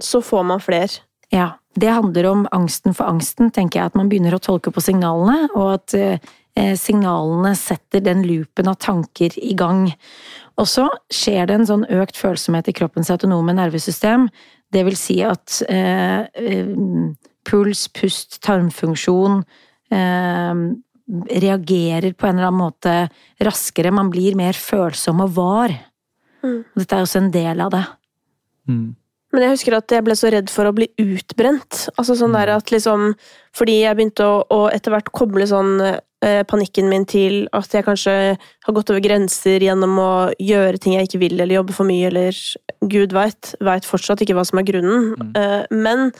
så 0.02 0.22
får 0.24 0.50
man 0.54 0.64
flere 0.64 1.02
Ja. 1.32 1.56
Det 1.76 1.90
handler 1.92 2.24
om 2.30 2.46
angsten 2.56 2.94
for 2.96 3.04
angsten, 3.04 3.50
tenker 3.52 3.80
jeg. 3.80 3.90
At 3.90 3.96
man 3.98 4.08
begynner 4.08 4.32
å 4.32 4.40
tolke 4.40 4.70
på 4.72 4.80
signalene, 4.80 5.50
og 5.52 5.74
at 5.74 5.94
eh, 5.94 6.72
signalene 6.80 7.52
setter 7.52 8.00
den 8.00 8.22
loopen 8.24 8.70
av 8.70 8.78
tanker 8.80 9.36
i 9.36 9.52
gang. 9.52 9.90
Og 10.56 10.64
så 10.70 10.86
skjer 11.12 11.50
det 11.50 11.58
en 11.58 11.68
sånn 11.68 11.84
økt 11.92 12.16
følsomhet 12.16 12.70
i 12.70 12.76
kroppens 12.78 13.12
autonome 13.12 13.52
nervesystem. 13.58 14.30
Det 14.72 14.86
vil 14.88 14.96
si 14.96 15.18
at 15.26 15.60
eh, 15.68 16.24
eh, 16.32 16.72
puls, 17.44 17.86
pust, 17.92 18.40
tarmfunksjon 18.46 19.42
eh, 19.92 20.54
reagerer 21.06 22.12
på 22.18 22.26
en 22.26 22.38
eller 22.38 22.50
annen 22.50 22.64
måte 22.64 22.94
raskere. 23.46 23.94
Man 23.94 24.10
blir 24.10 24.36
mer 24.38 24.58
følsom 24.58 25.22
og 25.24 25.34
var. 25.36 25.74
Mm. 26.42 26.62
Dette 26.76 26.96
er 26.96 27.06
også 27.06 27.22
en 27.22 27.34
del 27.34 27.62
av 27.62 27.74
det. 27.74 27.84
Mm. 28.70 28.88
Men 29.34 29.44
jeg 29.44 29.56
husker 29.56 29.76
at 29.76 29.92
jeg 29.92 30.04
ble 30.06 30.16
så 30.16 30.30
redd 30.32 30.50
for 30.52 30.68
å 30.68 30.74
bli 30.74 30.88
utbrent. 31.02 31.86
Altså 31.96 32.16
sånn 32.18 32.34
der 32.36 32.54
at 32.54 32.70
liksom 32.72 33.10
Fordi 33.56 33.80
jeg 33.82 33.98
begynte 33.98 34.24
å, 34.24 34.42
å 34.52 34.60
etter 34.72 34.94
hvert 34.94 35.10
koble 35.16 35.46
sånn 35.48 35.74
eh, 35.84 36.42
panikken 36.48 36.90
min 36.92 37.06
til 37.08 37.46
at 37.56 37.72
jeg 37.72 37.86
kanskje 37.86 38.14
har 38.36 38.76
gått 38.76 38.92
over 38.92 39.02
grenser 39.04 39.64
gjennom 39.64 39.96
å 40.00 40.10
gjøre 40.42 40.80
ting 40.80 40.96
jeg 40.96 41.08
ikke 41.08 41.22
vil, 41.22 41.38
eller 41.38 41.58
jobbe 41.58 41.76
for 41.76 41.88
mye, 41.88 42.10
eller 42.10 42.36
gud 42.92 43.16
veit. 43.16 43.54
Veit 43.64 43.88
fortsatt 43.88 44.20
ikke 44.24 44.36
hva 44.36 44.44
som 44.48 44.60
er 44.60 44.68
grunnen. 44.68 45.14
Mm. 45.16 45.32
Eh, 45.40 45.62
men, 45.72 46.10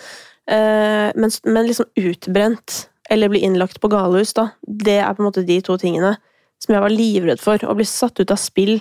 eh, 0.48 1.08
men, 1.12 1.36
men 1.44 1.68
liksom 1.68 1.90
utbrent, 2.00 2.86
eller 3.10 3.30
bli 3.32 3.42
innlagt 3.46 3.80
på 3.80 3.90
galehus, 3.92 4.34
da. 4.36 4.50
Det 4.62 4.98
er 5.00 5.14
på 5.14 5.22
en 5.22 5.28
måte 5.28 5.46
de 5.46 5.60
to 5.64 5.78
tingene 5.80 6.16
som 6.62 6.74
jeg 6.74 6.84
var 6.84 6.92
livredd 6.92 7.42
for. 7.42 7.60
Å 7.60 7.76
bli 7.76 7.86
satt 7.88 8.20
ut 8.20 8.32
av 8.32 8.40
spill 8.40 8.78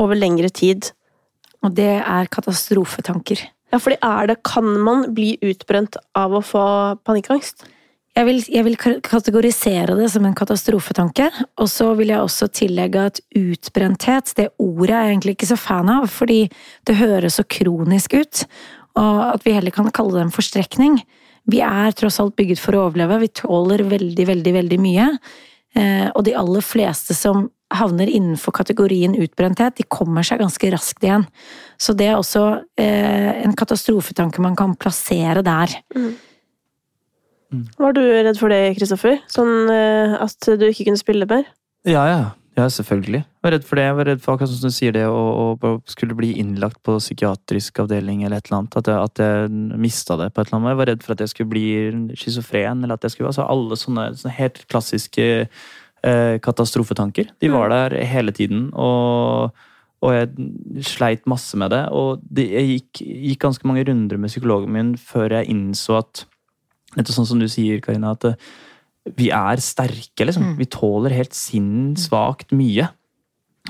over 0.00 0.18
lengre 0.18 0.50
tid. 0.52 0.90
Og 1.64 1.74
det 1.76 2.00
er 2.02 2.30
katastrofetanker. 2.32 3.40
Ja, 3.72 3.80
fordi 3.82 3.98
er 4.04 4.28
det 4.30 4.42
Kan 4.46 4.68
man 4.86 5.08
bli 5.14 5.34
utbrent 5.42 5.96
av 6.14 6.34
å 6.36 6.44
få 6.44 6.64
panikkangst? 7.06 7.66
Jeg 8.14 8.28
vil, 8.28 8.36
jeg 8.46 8.62
vil 8.62 8.76
kategorisere 9.02 9.96
det 9.98 10.06
som 10.12 10.22
en 10.22 10.36
katastrofetanke, 10.38 11.32
og 11.58 11.66
så 11.66 11.88
vil 11.98 12.12
jeg 12.12 12.22
også 12.22 12.46
tillegge 12.54 13.08
at 13.08 13.18
utbrenthet, 13.34 14.30
det 14.38 14.52
ordet 14.62 14.94
er 14.94 15.08
jeg 15.08 15.14
egentlig 15.16 15.34
ikke 15.34 15.48
så 15.50 15.58
fan 15.58 15.90
av, 15.90 16.06
fordi 16.06 16.44
det 16.86 16.94
høres 17.00 17.40
så 17.40 17.42
kronisk 17.42 18.14
ut, 18.14 18.44
og 18.94 19.18
at 19.32 19.42
vi 19.42 19.56
heller 19.56 19.74
kan 19.74 19.90
kalle 19.90 20.14
det 20.14 20.28
en 20.28 20.36
forstrekning. 20.36 21.00
Vi 21.50 21.60
er 21.64 21.96
tross 21.96 22.20
alt 22.22 22.36
bygget 22.38 22.60
for 22.62 22.76
å 22.76 22.86
overleve, 22.88 23.20
vi 23.24 23.32
tåler 23.36 23.84
veldig, 23.90 24.26
veldig, 24.30 24.54
veldig 24.58 24.78
mye, 24.80 25.08
eh, 25.76 26.06
og 26.14 26.24
de 26.24 26.36
aller 26.40 26.64
fleste 26.64 27.16
som 27.16 27.48
havner 27.74 28.10
innenfor 28.10 28.54
kategorien 28.54 29.16
utbrenthet, 29.18 29.76
de 29.76 29.86
kommer 29.90 30.24
seg 30.26 30.40
ganske 30.42 30.70
raskt 30.72 31.04
igjen. 31.04 31.26
Så 31.80 31.94
det 31.98 32.10
er 32.10 32.18
også 32.18 32.44
eh, 32.80 33.42
en 33.42 33.56
katastrofetanke 33.58 34.42
man 34.44 34.56
kan 34.58 34.76
plassere 34.78 35.42
der. 35.44 35.74
Mm. 35.96 36.14
Var 37.78 37.94
du 37.96 38.02
redd 38.02 38.38
for 38.38 38.52
det, 38.52 38.76
Kristoffer? 38.78 39.20
Sånn 39.30 39.70
eh, 39.72 40.16
at 40.22 40.48
du 40.58 40.66
ikke 40.68 40.88
kunne 40.88 41.00
spille 41.00 41.28
mer? 41.30 41.46
Ja, 41.88 42.06
ja. 42.08 42.24
Ja, 42.54 42.68
selvfølgelig. 42.70 43.24
Jeg 43.24 43.42
var 43.42 43.52
redd 43.56 43.64
for 43.66 43.78
det. 43.78 43.84
Jeg 43.88 43.94
var 43.98 44.06
redd 44.06 44.20
for 44.22 44.36
akkurat 44.36 44.50
som 44.52 44.70
du 44.70 44.74
sier 44.74 44.94
det, 44.94 45.02
å, 45.10 45.78
skulle 45.90 46.14
bli 46.14 46.30
innlagt 46.38 46.78
på 46.86 46.94
psykiatrisk 47.00 47.80
avdeling 47.82 48.22
eller 48.22 48.38
et 48.38 48.46
eller 48.46 48.60
annet. 48.60 48.76
At 48.78 48.90
jeg, 48.90 49.08
at 49.08 49.22
jeg 49.24 49.78
mista 49.82 50.16
det 50.20 50.28
på 50.30 50.42
et 50.42 50.50
eller 50.50 50.60
annet. 50.60 50.70
Jeg 50.70 50.80
var 50.80 50.90
redd 50.92 51.02
for 51.02 51.16
at 51.16 51.24
jeg 51.24 51.32
skulle 51.32 51.50
bli 51.50 51.64
schizofren, 52.20 52.84
eller 52.84 52.94
at 52.94 53.06
jeg 53.06 53.16
skulle 53.16 53.32
Altså 53.32 53.46
alle 53.50 53.78
sånne, 53.80 54.06
sånne 54.20 54.34
helt 54.36 54.60
klassiske 54.70 55.26
eh, 55.42 56.36
katastrofetanker. 56.46 57.32
De 57.42 57.50
var 57.50 57.74
der 57.74 57.96
hele 58.06 58.34
tiden, 58.36 58.68
og, 58.78 59.50
og 60.04 60.14
jeg 60.14 60.84
sleit 60.94 61.26
masse 61.30 61.58
med 61.58 61.74
det. 61.74 61.88
Og 61.90 62.22
det, 62.22 62.46
jeg 62.54 62.70
gikk, 62.70 63.02
gikk 63.02 63.42
ganske 63.48 63.66
mange 63.66 63.82
runder 63.90 64.20
med 64.20 64.30
psykologen 64.30 64.70
min 64.76 64.94
før 65.00 65.40
jeg 65.40 65.50
innså 65.50 65.98
at 66.04 66.28
Nettopp 66.94 67.16
sånn 67.16 67.26
som 67.26 67.40
du 67.42 67.48
sier, 67.50 67.80
Karina, 67.82 68.12
at 68.14 68.36
vi 69.04 69.28
er 69.34 69.60
sterke, 69.60 70.24
liksom. 70.24 70.54
Mm. 70.54 70.56
Vi 70.60 70.70
tåler 70.72 71.14
helt 71.18 71.36
sinnssvakt 71.36 72.54
mye. 72.56 72.88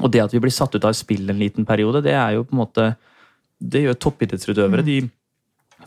Og 0.02 0.10
det 0.10 0.22
at 0.24 0.34
vi 0.34 0.42
blir 0.42 0.54
satt 0.54 0.74
ut 0.74 0.86
av 0.86 0.94
spill 0.98 1.28
en 1.30 1.40
liten 1.40 1.66
periode, 1.66 2.02
det 2.04 2.14
er 2.18 2.36
jo 2.36 2.46
på 2.46 2.56
en 2.56 2.64
måte 2.64 2.94
Det 3.64 3.80
gjør 3.85 3.94
toppidrettsutøvere. 4.02 4.82
De 4.85 4.98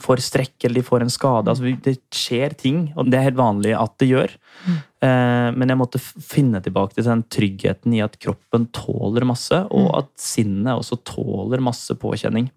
får 0.01 0.21
strekk 0.23 0.65
eller 0.65 0.79
de 0.79 0.87
får 0.87 1.03
en 1.03 1.11
skade. 1.11 1.51
Altså, 1.51 1.73
det 1.83 1.97
skjer 2.15 2.55
ting, 2.57 2.79
og 2.95 3.09
det 3.11 3.19
er 3.19 3.27
helt 3.27 3.39
vanlig 3.39 3.73
at 3.77 3.93
det 4.01 4.07
gjør. 4.09 4.33
Eh, 4.65 5.49
men 5.53 5.69
jeg 5.69 5.79
måtte 5.79 6.01
finne 6.01 6.61
tilbake 6.63 6.95
til 6.95 7.05
den 7.05 7.23
tryggheten 7.33 7.93
i 7.93 8.01
at 8.05 8.17
kroppen 8.23 8.69
tåler 8.73 9.27
masse, 9.27 9.59
og 9.69 9.89
at 9.99 10.09
sinnet 10.21 10.79
også 10.79 10.99
tåler 11.05 11.63
masse 11.63 11.93
påkjenning. 11.99 12.49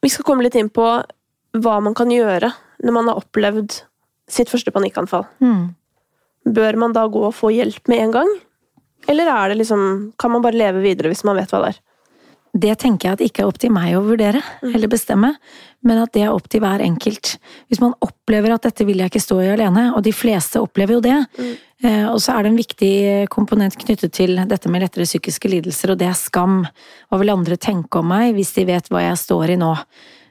Vi 0.00 0.12
skal 0.12 0.26
komme 0.26 0.44
litt 0.44 0.58
inn 0.58 0.72
på 0.72 0.86
hva 1.60 1.76
man 1.82 1.96
kan 1.98 2.12
gjøre 2.12 2.52
når 2.84 2.96
man 2.96 3.10
har 3.10 3.20
opplevd 3.20 3.82
sitt 4.30 4.50
første 4.52 4.72
panikkanfall. 4.74 5.26
Mm. 5.42 5.70
Bør 6.48 6.78
man 6.80 6.96
da 6.96 7.04
gå 7.10 7.26
og 7.28 7.36
få 7.36 7.52
hjelp 7.54 7.90
med 7.90 8.06
en 8.06 8.16
gang? 8.20 8.32
Eller 9.08 9.30
er 9.32 9.50
det 9.50 9.60
liksom, 9.62 10.12
kan 10.20 10.32
man 10.32 10.44
bare 10.44 10.58
leve 10.58 10.82
videre 10.84 11.12
hvis 11.12 11.24
man 11.26 11.38
vet 11.38 11.52
hva 11.52 11.64
det 11.64 11.72
er? 11.74 11.80
Det 12.50 12.72
tenker 12.82 13.06
jeg 13.06 13.14
at 13.14 13.20
ikke 13.22 13.42
er 13.44 13.50
opp 13.50 13.58
til 13.62 13.70
meg 13.70 13.92
å 13.94 14.02
vurdere 14.02 14.40
eller 14.66 14.90
bestemme, 14.90 15.28
men 15.86 16.00
at 16.02 16.10
det 16.16 16.24
er 16.24 16.32
opp 16.34 16.48
til 16.50 16.62
hver 16.64 16.82
enkelt. 16.82 17.36
Hvis 17.70 17.78
man 17.82 17.94
opplever 18.02 18.50
at 18.50 18.64
dette 18.66 18.86
vil 18.88 18.98
jeg 18.98 19.12
ikke 19.12 19.22
stå 19.22 19.36
i 19.44 19.52
alene, 19.52 19.84
og 19.94 20.02
de 20.02 20.12
fleste 20.14 20.58
opplever 20.58 20.96
jo 20.96 21.04
det, 21.04 21.14
mm. 21.38 21.52
og 22.10 22.18
så 22.18 22.34
er 22.34 22.42
det 22.42 22.50
en 22.50 22.58
viktig 22.58 22.94
komponent 23.30 23.78
knyttet 23.78 24.16
til 24.18 24.34
dette 24.50 24.72
med 24.72 24.82
lettere 24.82 25.06
psykiske 25.06 25.52
lidelser, 25.52 25.94
og 25.94 26.00
det 26.02 26.10
er 26.10 26.18
skam. 26.18 26.64
Hva 27.06 27.20
vil 27.22 27.30
andre 27.36 27.60
tenke 27.60 28.02
om 28.02 28.10
meg 28.10 28.34
hvis 28.34 28.50
de 28.58 28.66
vet 28.72 28.90
hva 28.90 29.06
jeg 29.06 29.22
står 29.22 29.54
i 29.54 29.60
nå? 29.60 29.70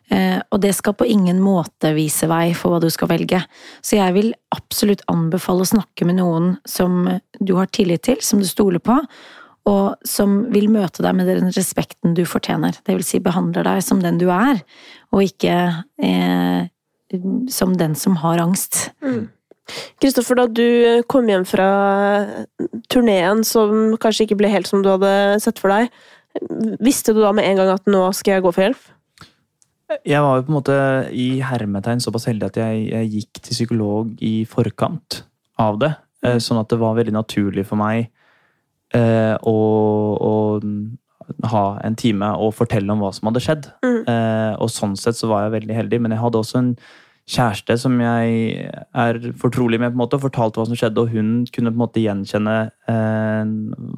Eh, 0.10 0.42
Og 0.52 0.62
det 0.62 0.74
skal 0.74 0.96
på 0.98 1.06
ingen 1.06 1.40
måte 1.42 1.94
vise 1.94 2.28
vei 2.28 2.54
for 2.58 2.74
hva 2.74 2.80
du 2.82 2.90
skal 2.90 3.12
velge. 3.12 3.44
Så 3.86 4.00
jeg 4.00 4.14
vil 4.16 4.32
absolutt 4.56 5.04
anbefale 5.12 5.62
å 5.62 5.70
snakke 5.70 6.08
med 6.10 6.18
noen 6.18 6.56
som 6.66 7.06
du 7.40 7.54
har 7.56 7.70
tillit 7.70 8.02
til, 8.08 8.18
som 8.22 8.42
du 8.42 8.48
stoler 8.50 8.82
på, 8.82 8.98
og 9.70 9.96
som 10.08 10.48
vil 10.50 10.70
møte 10.74 11.04
deg 11.06 11.14
med 11.14 11.28
den 11.30 11.52
respekten 11.54 12.16
du 12.18 12.24
fortjener. 12.26 12.74
Det 12.86 12.96
vil 12.96 13.06
si 13.06 13.20
behandler 13.22 13.68
deg 13.68 13.84
som 13.86 14.02
den 14.02 14.18
du 14.18 14.30
er, 14.34 14.64
og 15.14 15.22
ikke 15.28 15.58
eh, 16.02 16.70
som 17.50 17.78
den 17.78 17.94
som 17.96 18.18
har 18.24 18.42
angst. 18.42 18.88
Kristoffer, 20.02 20.40
da 20.40 20.48
du 20.50 21.04
kom 21.06 21.28
hjem 21.30 21.46
fra 21.46 21.70
turneen 22.90 23.44
som 23.46 23.94
kanskje 24.02 24.26
ikke 24.26 24.40
ble 24.42 24.50
helt 24.50 24.66
som 24.66 24.82
du 24.82 24.90
hadde 24.90 25.38
sett 25.44 25.62
for 25.62 25.70
deg, 25.70 25.92
visste 26.82 27.14
du 27.14 27.22
da 27.22 27.32
med 27.34 27.46
en 27.46 27.62
gang 27.62 27.70
at 27.76 27.86
nå 27.86 28.08
skal 28.18 28.40
jeg 28.40 28.46
gå 28.48 28.52
for 28.56 28.66
hjelp? 28.66 28.88
Jeg 30.06 30.22
var 30.22 30.38
jo 30.38 30.46
på 30.46 30.52
en 30.52 30.58
måte 30.60 30.76
i 31.18 31.28
hermetegn 31.42 32.02
såpass 32.04 32.28
heldig 32.30 32.52
at 32.52 32.60
jeg, 32.62 32.86
jeg 32.92 33.10
gikk 33.16 33.42
til 33.42 33.56
psykolog 33.58 34.12
i 34.22 34.34
forkant 34.50 35.24
av 35.60 35.80
det. 35.82 35.94
eh, 36.26 36.38
Sånn 36.44 36.62
at 36.62 36.70
det 36.70 36.78
var 36.82 36.98
veldig 37.00 37.16
naturlig 37.16 37.66
for 37.66 37.80
meg 37.82 38.12
eh, 38.94 39.36
å, 39.42 39.58
å 40.22 40.34
ha 41.50 41.66
en 41.86 41.98
time 42.00 42.32
og 42.42 42.56
fortelle 42.58 42.90
om 42.94 43.02
hva 43.04 43.12
som 43.16 43.30
hadde 43.30 43.44
skjedd. 43.44 43.70
Mm. 43.86 44.02
Eh, 44.06 44.54
og 44.62 44.70
sånn 44.74 44.98
sett 45.00 45.18
så 45.18 45.30
var 45.32 45.48
jeg 45.48 45.58
veldig 45.60 45.78
heldig, 45.82 46.02
men 46.06 46.16
jeg 46.16 46.22
hadde 46.24 46.42
også 46.42 46.62
en 46.62 46.74
kjæreste 47.30 47.76
som 47.78 47.94
jeg 48.02 48.70
er 48.98 49.20
fortrolig 49.38 49.78
med, 49.78 49.92
på 49.92 49.98
en 50.00 50.02
måte, 50.02 50.18
og 50.18 50.24
fortalte 50.26 50.58
hva 50.62 50.66
som 50.66 50.78
skjedde, 50.78 51.04
og 51.04 51.12
hun 51.14 51.44
kunne 51.54 51.70
på 51.70 51.78
en 51.78 51.84
måte 51.84 52.02
gjenkjenne 52.02 52.56
eh, 52.90 53.52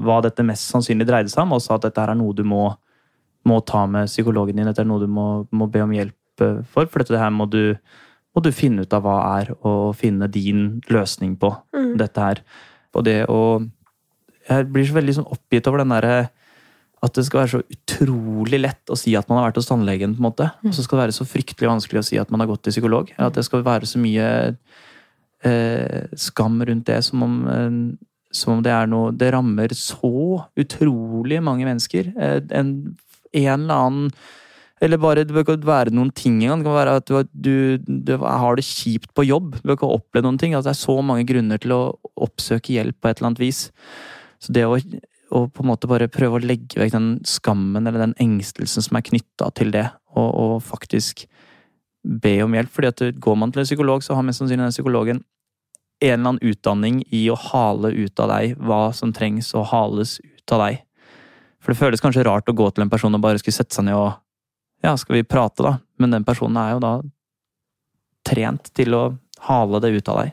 hva 0.03 0.17
dette 0.25 0.43
mest 0.43 0.67
sannsynlig 0.71 1.07
dreide 1.07 1.31
seg 1.31 1.45
om, 1.45 1.55
og 1.55 1.63
sa 1.63 1.77
at 1.77 1.87
dette 1.87 2.03
her 2.03 2.11
er 2.11 2.19
noe 2.19 2.35
du 2.35 2.43
må, 2.47 2.65
må 3.47 3.59
ta 3.65 3.85
med 3.89 4.07
psykologen 4.11 4.55
din, 4.55 4.65
dette 4.69 4.81
er 4.83 4.87
noe 4.89 5.01
du 5.01 5.07
må, 5.09 5.47
må 5.51 5.67
be 5.71 5.81
om 5.81 5.91
hjelp 5.95 6.41
eh, 6.45 6.61
for, 6.69 6.85
for 6.85 7.01
dette 7.03 7.17
her 7.19 7.31
må 7.33 7.47
du, 7.49 7.75
må 8.35 8.43
du 8.45 8.51
finne 8.55 8.83
ut 8.85 8.93
av 8.93 9.01
hva 9.05 9.15
er, 9.39 9.53
og 9.65 9.95
finne 9.99 10.27
din 10.31 10.81
løsning 10.89 11.37
på 11.41 11.55
Mm. 11.73 11.97
dette 11.97 12.21
her. 12.21 12.43
Og 12.93 13.03
det 13.07 13.25
å 13.29 13.39
Jeg 14.49 14.65
blir 14.73 14.85
så 14.85 14.93
veldig 14.97 15.13
sånn 15.15 15.27
oppgitt 15.31 15.67
over 15.69 15.77
den 15.83 15.89
derre 15.93 16.29
at 17.03 17.13
det 17.13 17.23
skal 17.25 17.39
være 17.41 17.51
så 17.53 17.61
utrolig 17.73 18.59
lett 18.61 18.89
å 18.89 18.97
si 18.97 19.15
at 19.15 19.27
man 19.29 19.37
har 19.39 19.47
vært 19.51 19.57
hos 19.61 19.67
tannlegen, 19.69 20.13
på 20.15 20.21
en 20.21 20.27
måte. 20.27 20.47
Og 20.65 20.73
så 20.73 20.83
skal 20.83 20.97
det 20.97 21.03
være 21.05 21.15
så 21.17 21.25
fryktelig 21.25 21.69
vanskelig 21.69 21.99
å 22.01 22.05
si 22.05 22.17
at 22.21 22.29
man 22.33 22.41
har 22.43 22.47
gått 22.51 22.61
til 22.65 22.73
psykolog. 22.75 23.09
At 23.17 23.33
det 23.37 23.45
skal 23.47 23.63
være 23.65 23.85
så 23.89 23.97
mye 24.01 24.27
eh, 25.43 26.07
skam 26.17 26.61
rundt 26.61 26.85
det, 26.89 26.99
som 27.05 27.23
om, 27.23 27.37
eh, 27.47 27.71
som 28.31 28.53
om 28.57 28.61
det 28.63 28.71
er 28.71 28.87
noe 28.87 29.11
Det 29.11 29.31
rammer 29.33 29.73
så 29.73 30.45
utrolig 30.57 31.41
mange 31.43 31.65
mennesker. 31.65 32.13
Eh, 32.17 32.41
en, 32.51 32.95
en 33.33 33.65
eller 33.65 33.75
annen 33.75 34.13
eller 34.81 34.97
bare, 34.97 35.23
Det 35.23 35.35
bør 35.35 35.43
ikke 35.45 35.67
være 35.67 35.91
noen 35.93 36.09
ting 36.09 36.39
engang. 36.41 36.63
Det 36.63 36.65
kan 36.65 36.73
være 36.79 36.95
at 36.97 37.11
du, 37.37 37.77
du, 37.85 38.15
har 38.17 38.55
det 38.57 38.65
kjipt 38.65 39.11
på 39.13 39.27
jobb. 39.27 39.59
Du 39.59 39.67
bør 39.69 39.77
ikke 39.77 39.89
oppleve 39.93 40.25
noen 40.25 40.39
ting. 40.41 40.55
Altså, 40.57 40.71
det 40.71 40.73
er 40.73 40.79
så 40.87 40.95
mange 41.05 41.27
grunner 41.29 41.61
til 41.61 41.75
å 41.75 41.81
oppsøke 42.17 42.73
hjelp 42.73 42.97
på 42.97 43.11
et 43.11 43.19
eller 43.19 43.29
annet 43.29 43.43
vis. 43.43 43.59
Så 44.41 44.55
det 44.57 44.65
å, 44.65 44.79
å 45.37 45.43
på 45.53 45.61
en 45.61 45.69
måte 45.69 45.89
bare 45.91 46.09
prøve 46.09 46.39
å 46.39 46.41
legge 46.41 46.81
vekk 46.81 46.95
den 46.95 47.11
skammen 47.29 47.85
eller 47.85 48.07
den 48.07 48.17
engstelsen 48.25 48.87
som 48.87 48.97
er 48.97 49.05
knytta 49.05 49.51
til 49.53 49.69
det, 49.75 49.85
og, 50.17 50.29
og 50.33 50.55
faktisk 50.65 51.27
be 52.01 52.39
om 52.41 52.57
hjelp. 52.57 52.73
fordi 52.73 52.89
at 52.89 53.21
går 53.21 53.37
man 53.37 53.53
til 53.53 53.61
en 53.61 53.69
psykolog, 53.69 54.01
så 54.01 54.17
har 54.17 54.25
mest 54.25 54.41
sannsynlig 54.41 54.65
den 54.65 54.73
psykologen 54.73 55.21
en 56.01 56.13
eller 56.13 56.29
annen 56.29 56.41
utdanning 56.41 57.03
i 57.13 57.27
å 57.29 57.37
hale 57.37 57.91
ut 57.93 58.19
av 58.19 58.31
deg 58.33 58.55
hva 58.57 58.87
som 58.97 59.13
trengs 59.13 59.53
å 59.53 59.61
hales 59.69 60.17
ut 60.23 60.53
av 60.55 60.65
deg. 60.65 60.81
For 61.61 61.71
det 61.73 61.79
føles 61.79 62.01
kanskje 62.01 62.25
rart 62.25 62.49
å 62.49 62.55
gå 62.57 62.67
til 62.73 62.83
en 62.85 62.89
person 62.91 63.13
og 63.13 63.21
bare 63.21 63.37
skulle 63.41 63.53
sette 63.59 63.75
seg 63.77 63.85
ned 63.87 63.95
og 63.99 64.13
Ja, 64.81 64.95
skal 64.97 65.19
vi 65.19 65.23
prate, 65.29 65.61
da? 65.61 65.75
Men 66.01 66.09
den 66.15 66.23
personen 66.25 66.57
er 66.57 66.71
jo 66.73 66.79
da 66.81 66.91
trent 68.25 68.71
til 68.73 68.95
å 68.97 69.01
hale 69.45 69.79
det 69.83 69.91
ut 69.93 70.09
av 70.09 70.23
deg. 70.23 70.31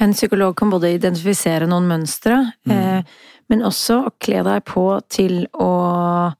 En 0.00 0.14
psykolog 0.14 0.54
kan 0.56 0.70
både 0.70 0.92
identifisere 0.94 1.66
noen 1.66 1.88
mønstre, 1.90 2.36
Mm. 2.66 2.72
eh, 2.72 3.02
men 3.50 3.62
også 3.66 4.12
kle 4.22 4.44
deg 4.46 4.64
på 4.64 5.00
til 5.08 5.46
å 5.54 6.34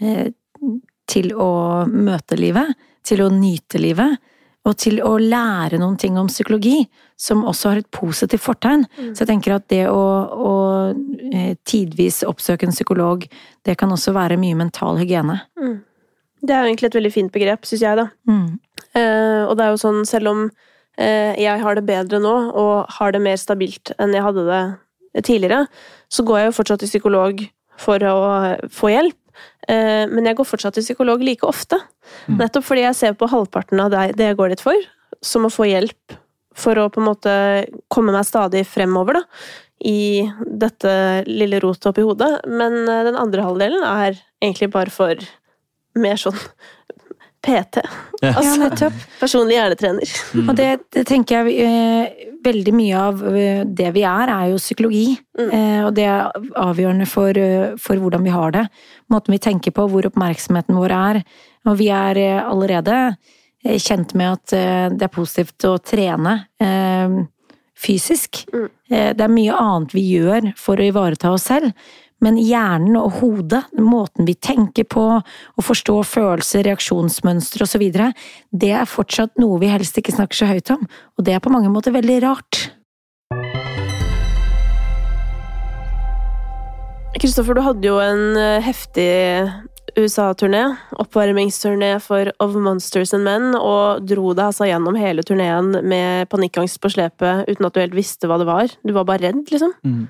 eh, 0.00 0.32
Til 1.08 1.30
å 1.32 1.86
møte 1.88 2.36
livet, 2.36 2.74
til 3.02 3.22
å 3.22 3.30
nyte 3.32 3.78
livet, 3.80 4.18
og 4.68 4.76
til 4.76 5.00
å 5.04 5.14
lære 5.20 5.80
noen 5.80 5.96
ting 6.00 6.18
om 6.20 6.28
psykologi, 6.28 6.82
som 7.18 7.44
også 7.48 7.72
har 7.72 7.80
et 7.80 7.90
positivt 7.94 8.44
fortegn. 8.44 8.84
Så 9.16 9.24
jeg 9.24 9.30
tenker 9.30 9.56
at 9.56 9.66
det 9.72 9.84
å, 9.90 10.02
å 10.28 10.54
eh, 11.32 11.54
tidvis 11.66 12.20
oppsøke 12.28 12.68
en 12.68 12.74
psykolog, 12.74 13.24
det 13.66 13.76
kan 13.80 13.92
også 13.94 14.14
være 14.16 14.38
mye 14.40 14.58
mental 14.58 15.00
hygiene. 15.00 15.40
Det 16.38 16.54
er 16.54 16.62
jo 16.62 16.70
egentlig 16.70 16.90
et 16.90 16.98
veldig 16.98 17.14
fint 17.14 17.34
begrep, 17.34 17.66
syns 17.66 17.84
jeg, 17.86 17.98
da. 17.98 18.08
Mm. 18.30 18.58
Eh, 18.92 19.42
og 19.48 19.56
det 19.58 19.64
er 19.64 19.72
jo 19.72 19.80
sånn, 19.82 20.02
selv 20.08 20.32
om 20.32 20.44
eh, 20.46 21.34
jeg 21.40 21.64
har 21.64 21.78
det 21.78 21.86
bedre 21.88 22.20
nå, 22.22 22.34
og 22.52 22.98
har 22.98 23.14
det 23.14 23.24
mer 23.24 23.40
stabilt 23.40 23.94
enn 23.98 24.14
jeg 24.14 24.26
hadde 24.26 24.46
det 24.48 25.24
tidligere, 25.26 25.64
så 26.12 26.24
går 26.26 26.42
jeg 26.42 26.50
jo 26.50 26.58
fortsatt 26.60 26.84
til 26.84 26.92
psykolog 26.92 27.42
for 27.78 28.04
å 28.06 28.18
få 28.74 28.92
hjelp. 28.92 29.18
Eh, 29.68 30.04
men 30.10 30.28
jeg 30.28 30.38
går 30.38 30.48
fortsatt 30.48 30.78
til 30.78 30.86
psykolog 30.86 31.22
like 31.24 31.46
ofte. 31.46 31.78
Nettopp 32.30 32.66
fordi 32.66 32.86
jeg 32.86 32.98
ser 32.98 33.18
på 33.18 33.28
halvparten 33.30 33.80
av 33.84 33.92
det, 33.92 34.04
det 34.18 34.30
jeg 34.30 34.38
går 34.38 34.54
dit 34.54 34.64
for, 34.64 34.88
som 35.24 35.46
å 35.46 35.52
få 35.52 35.68
hjelp 35.68 36.18
for 36.58 36.78
å 36.80 36.88
på 36.90 37.02
en 37.02 37.08
måte 37.10 37.32
komme 37.92 38.14
meg 38.14 38.26
stadig 38.26 38.64
fremover, 38.66 39.20
da. 39.20 39.24
I 39.78 40.26
dette 40.42 40.92
lille 41.28 41.60
rotet 41.62 41.86
oppi 41.92 42.02
hodet. 42.02 42.32
Men 42.50 42.80
eh, 42.82 43.04
den 43.06 43.18
andre 43.20 43.44
halvdelen 43.46 43.84
er 43.86 44.18
egentlig 44.42 44.72
bare 44.74 44.94
for 44.94 45.28
mer 45.98 46.18
sånn 46.18 46.38
PT. 47.44 47.82
Ja. 48.22 48.32
Ja, 48.42 48.54
nettopp. 48.58 48.96
Personlig 49.20 49.54
hjernetrener. 49.58 50.12
Og 50.42 50.56
det, 50.58 50.68
det 50.94 51.04
tenker 51.08 51.46
jeg 51.46 51.62
eh, 51.62 52.26
veldig 52.44 52.74
mye 52.74 53.04
av 53.08 53.22
eh, 53.30 53.62
det 53.64 53.92
vi 53.94 54.04
er, 54.08 54.32
er 54.34 54.52
jo 54.52 54.60
psykologi. 54.60 55.06
Mm. 55.38 55.48
Eh, 55.48 55.80
og 55.86 55.92
det 55.96 56.06
er 56.10 56.50
avgjørende 56.58 57.08
for, 57.10 57.38
eh, 57.38 57.74
for 57.80 58.02
hvordan 58.02 58.26
vi 58.26 58.34
har 58.34 58.54
det. 58.56 58.66
Måten 59.12 59.36
vi 59.36 59.42
tenker 59.42 59.74
på, 59.74 59.86
hvor 59.92 60.10
oppmerksomheten 60.10 60.78
vår 60.78 60.96
er. 60.98 61.22
Og 61.68 61.78
vi 61.80 61.90
er 61.94 62.22
eh, 62.24 62.42
allerede 62.42 63.00
kjent 63.64 64.14
med 64.18 64.38
at 64.38 64.54
eh, 64.56 64.86
det 64.94 65.08
er 65.08 65.14
positivt 65.14 65.66
å 65.68 65.76
trene 65.82 66.34
eh, 66.62 67.18
fysisk. 67.78 68.44
Mm. 68.52 68.68
Eh, 68.90 69.10
det 69.16 69.24
er 69.24 69.32
mye 69.32 69.56
annet 69.58 69.96
vi 69.96 70.04
gjør 70.14 70.52
for 70.58 70.78
å 70.78 70.90
ivareta 70.90 71.32
oss 71.34 71.48
selv. 71.50 71.72
Men 72.24 72.38
hjernen 72.40 72.96
og 72.98 73.20
hodet, 73.20 73.62
måten 73.78 74.26
vi 74.26 74.34
tenker 74.34 74.88
på, 74.90 75.04
å 75.22 75.64
forstå 75.64 76.00
følelser, 76.02 76.66
reaksjonsmønstre 76.66 77.66
osv., 77.66 77.84
det 78.50 78.72
er 78.74 78.90
fortsatt 78.90 79.38
noe 79.38 79.60
vi 79.62 79.70
helst 79.70 79.98
ikke 80.00 80.16
snakker 80.16 80.40
så 80.40 80.50
høyt 80.50 80.74
om. 80.74 80.82
Og 81.18 81.26
det 81.26 81.36
er 81.36 81.44
på 81.44 81.52
mange 81.54 81.70
måter 81.70 81.94
veldig 81.94 82.18
rart. 82.26 82.64
Kristoffer, 87.18 87.56
du 87.56 87.64
hadde 87.64 87.88
jo 87.88 87.96
en 88.02 88.36
eh, 88.38 88.62
heftig 88.62 89.08
USA-turné, 89.98 90.62
oppvarmingsturné 91.02 91.94
for 92.02 92.30
Of 92.42 92.54
Monsters 92.54 93.14
and 93.16 93.26
Men, 93.26 93.54
og 93.56 94.04
dro 94.06 94.34
deg 94.36 94.50
altså 94.50 94.68
gjennom 94.68 94.98
hele 94.98 95.24
turneen 95.26 95.72
med 95.88 96.28
panikkangst 96.30 96.78
på 96.82 96.92
slepet 96.94 97.48
uten 97.48 97.66
at 97.66 97.74
du 97.74 97.82
helt 97.82 97.96
visste 97.96 98.30
hva 98.30 98.38
det 98.38 98.46
var. 98.48 98.70
Du 98.86 98.94
var 98.94 99.08
bare 99.08 99.30
redd, 99.30 99.42
liksom. 99.50 99.74
Mm. 99.86 100.06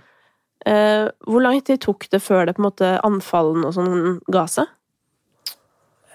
Eh, 0.66 1.09
hvor 1.27 1.42
lang 1.44 1.61
tid 1.64 1.81
tok 1.81 2.09
det 2.11 2.21
før 2.23 2.47
det 2.47 2.57
på 2.57 2.62
en 2.64 2.71
måte 2.71 2.88
anfallene 3.07 3.68
og 3.68 3.75
sånn 3.77 4.18
ga 4.33 4.47
seg? 4.51 4.66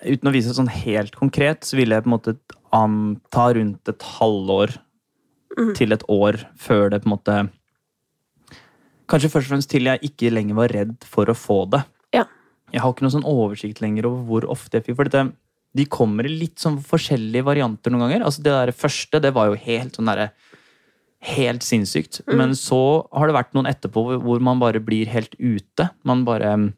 Uten 0.03 0.27
å 0.27 0.33
vise 0.35 0.51
det 0.51 0.57
sånn 0.57 0.67
helt 0.67 1.15
konkret, 1.15 1.63
så 1.63 1.77
ville 1.79 1.95
jeg 1.95 2.03
på 2.03 2.11
en 2.11 2.17
måte 2.17 2.35
anta 2.75 3.53
rundt 3.55 3.87
et 3.87 3.99
halvår 4.19 4.77
Mhm. 5.53 5.75
til 5.77 5.93
et 5.93 6.03
år 6.09 6.39
før 6.57 6.89
det 6.89 7.03
på 7.03 7.05
en 7.11 7.17
måte 7.17 7.49
Kanskje 9.07 9.29
først 9.29 9.45
og 9.45 9.51
fremst 9.53 9.69
til 9.69 9.83
jeg 9.83 9.99
ikke 10.01 10.31
lenger 10.33 10.55
var 10.55 10.69
redd 10.69 11.03
for 11.03 11.25
å 11.29 11.35
få 11.35 11.69
det. 11.69 11.83
Ja. 12.15 12.23
Jeg 12.71 12.81
har 12.81 12.93
ikke 12.93 13.03
noen 13.03 13.21
sånn 13.21 13.27
oversikt 13.29 13.81
lenger 13.83 14.07
over 14.07 14.23
hvor 14.23 14.47
ofte 14.49 14.79
jeg 14.79 14.85
fikk 14.87 14.95
For 14.95 15.03
dette, 15.03 15.33
de 15.75 15.85
kommer 15.85 16.25
i 16.25 16.29
litt 16.29 16.55
sånn 16.57 16.79
forskjellige 16.81 17.43
varianter 17.43 17.91
noen 17.91 18.07
ganger. 18.07 18.23
Altså 18.25 18.41
Det 18.41 18.53
der 18.53 18.71
første, 18.71 19.21
det 19.21 19.33
var 19.35 19.47
jo 19.51 19.55
helt 19.55 19.93
sånn 19.93 20.05
derre 20.09 20.31
Helt 21.23 21.63
sinnssykt. 21.63 22.21
Mm. 22.27 22.37
Men 22.37 22.55
så 22.59 22.79
har 23.15 23.29
det 23.29 23.35
vært 23.37 23.53
noen 23.55 23.69
etterpå 23.69 24.03
hvor- 24.19 24.41
man 24.43 24.59
bare 24.59 24.81
blir 24.83 25.07
helt 25.07 25.35
ute. 25.39 25.89
Man 26.03 26.25
bare 26.25 26.73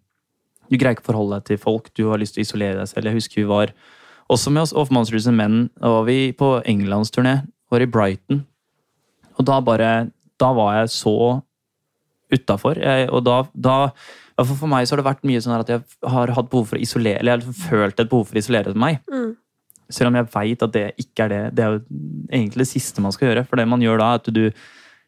Du 0.69 0.77
greier 0.77 0.95
ikke 0.95 1.03
å 1.05 1.12
forholde 1.13 1.36
deg 1.38 1.45
til 1.45 1.58
folk, 1.58 1.93
du 1.93 2.10
har 2.10 2.17
lyst 2.17 2.34
til 2.34 2.41
å 2.41 2.45
isolere 2.47 2.77
deg 2.79 2.88
selv. 2.88 3.05
Jeg 3.05 3.13
husker 3.13 3.36
vi 3.36 3.43
var 3.43 3.71
også 4.29 4.51
med 4.51 4.63
oss 4.63 4.73
Off 4.73 4.89
Monsters 4.89 5.27
and 5.27 5.38
Men. 5.38 5.69
Da 5.79 5.89
var 5.89 6.05
vi 6.05 6.31
på 6.34 6.63
englandsturné, 6.65 7.47
var 7.69 7.81
i 7.81 7.86
Brighton. 7.86 8.45
Og 9.38 9.45
da 9.45 9.60
bare 9.62 10.12
Da 10.39 10.51
var 10.53 10.73
jeg 10.81 10.89
så 10.89 11.43
utafor. 12.34 12.77
Og 13.13 13.23
da, 13.23 13.43
da 13.55 13.91
For 14.43 14.67
meg 14.67 14.86
så 14.88 14.95
har 14.95 15.03
det 15.03 15.08
vært 15.08 15.23
mye 15.23 15.39
sånn 15.39 15.60
at 15.60 15.67
jeg 15.71 15.84
har 16.03 16.27
hatt 16.36 16.49
behov 16.49 16.67
for 16.67 16.75
å 16.75 16.81
isolere 16.81 17.21
Eller 17.21 17.38
jeg 17.38 17.45
har 17.45 17.53
følt 17.69 17.99
et 17.99 18.10
behov 18.10 18.27
for 18.27 18.36
å 18.36 18.41
isolere 18.41 18.73
meg. 18.75 18.99
Mm. 19.12 19.36
Selv 19.89 20.08
om 20.10 20.15
jeg 20.15 20.30
veit 20.34 20.63
at 20.65 20.71
det 20.74 20.86
ikke 20.98 21.26
er 21.26 21.30
det. 21.30 21.41
Det 21.56 21.63
er 21.65 21.76
jo 21.76 21.84
egentlig 22.32 22.63
det 22.65 22.71
siste 22.71 23.02
man 23.02 23.12
skal 23.15 23.30
gjøre. 23.30 23.45
For 23.48 23.56
det 23.60 23.67
man 23.67 23.82
gjør 23.84 24.00
da, 24.02 24.10
er 24.15 24.21
at 24.24 24.34
du 24.34 24.52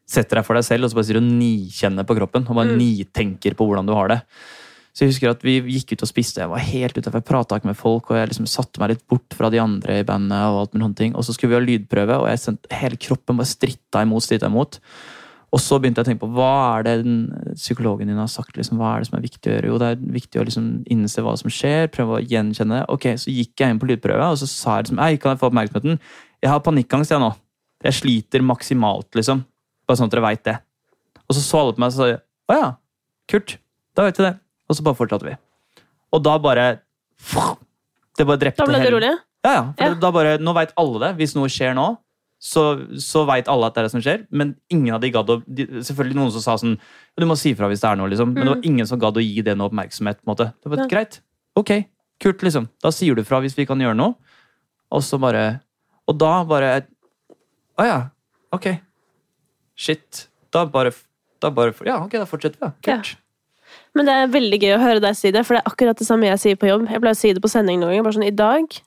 setter 0.07 0.39
deg 0.39 0.45
for 0.47 0.55
deg 0.55 0.63
selv 0.63 0.85
og 0.87 0.91
så 0.91 0.95
bare 0.99 1.07
sier 1.09 1.19
du 1.19 1.25
nikjenner 1.27 2.05
på 2.07 2.15
kroppen. 2.15 2.45
Og 2.47 2.55
bare 2.55 2.71
Mm. 2.71 2.77
nitenker 2.79 3.55
på 3.57 3.65
hvordan 3.67 3.87
du 3.87 3.93
har 3.93 4.07
det. 4.07 4.21
Så 4.93 5.05
jeg 5.05 5.09
husker 5.11 5.29
at 5.29 5.43
vi 5.43 5.61
gikk 5.61 5.91
ut 5.93 6.01
og 6.01 6.09
spiste. 6.09 6.41
Jeg 6.41 6.49
var 6.49 6.57
helt 6.57 6.95
utafor. 6.97 7.19
Jeg 7.21 7.25
prata 7.25 7.55
ikke 7.55 7.69
med 7.69 7.77
folk, 7.77 8.09
og 8.09 8.17
jeg 8.17 8.29
liksom 8.29 8.47
satte 8.49 8.79
meg 8.79 8.89
litt 8.89 9.07
bort 9.07 9.29
fra 9.37 9.49
de 9.53 9.59
andre 9.61 9.99
i 9.99 10.03
bandet. 10.03 10.39
Og 10.49 10.61
alt 10.61 10.73
med 10.73 10.81
sånne 10.81 10.95
ting. 10.97 11.15
Og 11.15 11.21
så 11.23 11.33
skulle 11.35 11.53
vi 11.53 11.59
ha 11.59 11.65
lydprøve, 11.67 12.17
og 12.17 12.27
jeg 12.31 12.39
sendte 12.39 12.71
hele 12.73 12.97
kroppen 12.97 13.37
bare 13.37 13.45
stritta 13.45 14.01
imot, 14.01 14.23
stritta 14.25 14.47
imot. 14.49 14.79
Og 15.55 15.61
så 15.63 15.77
begynte 15.79 16.01
jeg 16.01 16.05
å 16.05 16.09
tenke 16.09 16.19
på 16.25 16.31
hva 16.35 16.47
er 16.77 16.83
det 16.83 16.93
den 17.05 17.53
psykologen 17.55 18.07
din 18.11 18.17
har 18.19 18.27
sagt. 18.27 18.57
liksom, 18.57 18.77
Hva 18.81 18.95
er 18.95 18.99
det 18.99 19.07
som 19.07 19.17
er 19.17 19.23
viktig 19.23 19.47
å 19.47 19.53
gjøre? 19.55 19.69
Jo, 19.71 19.77
det 19.79 19.87
er 19.93 20.01
viktig 20.17 20.41
å 20.41 20.45
liksom 20.45 20.65
innse 20.91 21.23
hva 21.23 21.37
som 21.39 21.49
skjer, 21.49 21.87
prøve 21.93 22.17
å 22.17 22.23
gjenkjenne 22.27 22.81
det. 22.81 22.85
Ok, 22.91 23.05
Så 23.15 23.31
gikk 23.31 23.55
jeg 23.63 23.69
inn 23.71 23.79
på 23.79 23.87
lydprøve, 23.87 24.27
og 24.27 24.37
så 24.41 24.47
sa 24.47 24.75
jeg 24.77 24.85
liksom 24.89 24.99
Ei, 25.05 25.15
kan 25.17 25.31
jeg 25.31 25.39
få 25.39 25.47
oppmerksomheten? 25.51 25.99
Jeg 26.43 26.51
har 26.51 26.59
panikkangst, 26.59 27.11
jeg 27.15 27.19
nå. 27.23 27.31
Jeg 27.83 27.93
sliter 27.93 28.43
maksimalt, 28.43 29.07
liksom. 29.15 29.45
Bare 29.87 29.97
sånn 29.97 30.09
at 30.11 30.11
dere 30.17 30.25
veit 30.27 30.43
det. 30.43 30.57
Og 31.29 31.35
så 31.37 31.41
så 31.41 31.59
alle 31.61 31.73
på 31.73 31.79
meg 31.79 31.87
og 31.87 31.93
sa 31.95 32.03
å 32.03 32.59
ja, 32.59 32.75
kult. 33.31 33.57
Da 33.95 34.03
vet 34.03 34.17
vi 34.19 34.23
det. 34.27 34.33
Og 34.69 34.75
så 34.75 34.83
bare 34.83 34.95
fortsatte 34.99 35.25
vi. 35.29 35.37
Og 36.11 36.23
da 36.23 36.37
bare 36.39 36.79
Det 38.17 38.25
bare 38.27 38.37
drepte 38.41 38.57
Da 38.57 38.65
ble 38.65 38.77
det 38.79 38.83
hele- 38.83 38.95
rolig? 38.99 39.17
ja, 39.45 39.51
ja. 39.53 39.63
For 39.77 39.83
Ja. 39.83 39.93
Da 39.95 40.11
bare, 40.11 40.37
nå 40.39 40.53
veit 40.53 40.73
alle 40.77 40.99
det. 40.99 41.17
Hvis 41.17 41.35
noe 41.35 41.47
skjer 41.47 41.73
nå, 41.75 41.97
så, 42.39 42.63
så 43.01 43.23
veit 43.25 43.47
alle 43.49 43.65
at 43.65 43.73
det 43.73 43.81
er 43.81 43.87
det 43.87 43.91
som 43.95 44.01
skjer. 44.05 44.25
Men 44.29 44.55
ingen 44.69 44.93
av 44.93 45.01
de 45.01 45.09
gadd 45.11 45.29
å 45.33 45.39
de, 45.47 45.65
Selvfølgelig 45.81 46.15
noen 46.19 46.31
som 46.35 46.43
sa 46.43 46.53
sånn 46.61 46.75
Du 47.17 47.25
må 47.25 47.35
si 47.39 47.53
fra 47.57 47.65
hvis 47.71 47.81
det 47.81 47.89
er 47.89 47.97
noe, 47.97 48.09
liksom. 48.11 48.33
Men 48.35 48.43
det 48.45 48.51
var 48.55 48.67
ingen 48.69 48.85
som 48.89 48.99
gadd 49.01 49.17
å 49.17 49.23
gi 49.25 49.41
det 49.41 49.55
noe 49.57 49.71
oppmerksomhet. 49.71 50.19
på 50.21 50.27
en 50.27 50.33
måte. 50.35 50.53
Det 50.61 50.69
var 50.69 50.83
Ja. 50.83 50.87
greit. 50.91 51.19
Ok, 51.57 51.71
kult, 52.21 52.43
liksom. 52.45 52.69
Da 52.83 52.89
sier 52.93 53.15
du 53.17 53.23
fra 53.23 53.39
hvis 53.41 53.57
vi 53.57 53.65
kan 53.65 53.79
gjøre 53.81 53.97
noe. 53.97 54.15
Og 54.91 55.01
så 55.01 55.19
bare 55.19 55.61
Og 56.07 56.17
da 56.17 56.43
bare 56.43 56.85
Å 57.77 57.83
ja. 57.85 57.97
Ok. 58.53 58.79
Shit. 59.75 60.27
Da 60.53 60.65
bare, 60.65 60.91
da 61.41 61.49
bare 61.53 61.73
Ja, 61.85 61.99
ok, 62.03 62.11
da 62.21 62.25
fortsetter 62.25 62.57
vi, 62.61 62.65
da. 62.67 62.71
Kult. 62.85 63.15
Men 63.97 64.05
det 64.07 64.13
er 64.13 64.27
veldig 64.31 64.59
gøy 64.61 64.73
å 64.77 64.81
høre 64.81 65.01
deg 65.03 65.15
si 65.17 65.29
det, 65.33 65.43
for 65.45 65.57
det 65.57 65.63
er 65.65 65.71
akkurat 65.71 65.97
det 65.99 66.07
samme 66.07 66.29
jeg 66.29 66.39
sier 66.39 66.55
på 66.59 66.69
jobb. 66.69 66.85
Jeg 66.87 67.01
pleier 67.01 67.17
å 67.17 67.19
si 67.19 67.33
det 67.33 67.41
på 67.43 67.49
sending 67.51 67.81
noen 67.81 67.91
ganger. 67.97 68.05
Bare 68.07 68.15
sånn, 68.17 68.27
I 68.29 68.35
dag 68.37 68.77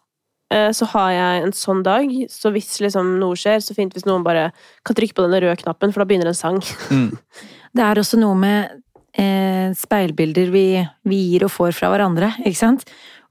så 0.75 0.87
har 0.93 1.11
jeg 1.15 1.43
en 1.45 1.53
sånn 1.55 1.83
dag, 1.87 2.11
så 2.33 2.51
hvis 2.51 2.81
liksom 2.83 3.13
noe 3.21 3.37
skjer, 3.39 3.61
så 3.63 3.75
fint 3.77 3.93
hvis 3.95 4.07
noen 4.09 4.25
bare 4.27 4.49
kan 4.87 4.97
trykke 4.99 5.15
på 5.15 5.23
denne 5.27 5.39
røde 5.45 5.61
knappen, 5.63 5.93
for 5.95 6.03
da 6.03 6.09
begynner 6.11 6.33
en 6.33 6.39
sang. 6.39 6.59
Mm. 6.91 7.13
Det 7.77 7.85
er 7.87 8.01
også 8.03 8.19
noe 8.19 8.35
med 8.35 8.81
eh, 9.15 9.71
speilbilder 9.79 10.49
vi, 10.51 10.65
vi 11.07 11.21
gir 11.31 11.45
og 11.47 11.53
får 11.55 11.77
fra 11.79 11.93
hverandre, 11.93 12.33
ikke 12.43 12.59
sant? 12.59 12.83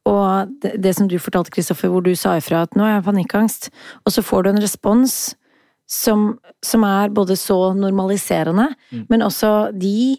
Og 0.07 0.53
det, 0.63 0.77
det 0.79 0.93
som 0.95 1.09
du 1.11 1.17
fortalte, 1.19 1.51
Kristoffer, 1.51 1.91
hvor 1.91 2.05
du 2.05 2.13
sa 2.15 2.37
ifra 2.39 2.61
at 2.63 2.77
nå 2.79 2.85
har 2.87 2.95
jeg 2.95 3.07
panikkangst, 3.09 3.67
og 4.07 4.15
så 4.15 4.23
får 4.23 4.45
du 4.47 4.49
en 4.53 4.61
respons 4.63 5.17
som, 5.89 6.29
som 6.63 6.85
er 6.87 7.11
både 7.11 7.35
så 7.35 7.73
normaliserende, 7.75 8.69
Mm. 8.93 9.03
men 9.11 9.21
også 9.27 9.51
de 9.75 10.15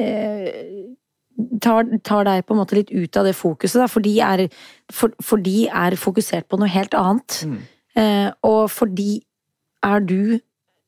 eh, 0.00 0.48
tar, 1.60 1.84
tar 2.04 2.24
deg 2.24 2.44
på 2.46 2.54
en 2.54 2.60
måte 2.60 2.74
litt 2.78 2.90
ut 2.90 3.16
av 3.16 3.24
det 3.28 3.34
fokuset, 3.38 3.80
da, 3.80 3.86
for 3.90 4.00
de 4.04 4.16
er, 4.20 4.48
for, 4.90 5.12
for 5.22 5.38
de 5.38 5.66
er 5.68 5.96
fokusert 6.00 6.48
på 6.48 6.58
noe 6.58 6.68
helt 6.68 6.94
annet. 6.98 7.42
Mm. 7.46 7.58
Eh, 7.98 8.30
og 8.46 8.68
fordi 8.70 9.20
er 9.86 10.00
du 10.00 10.38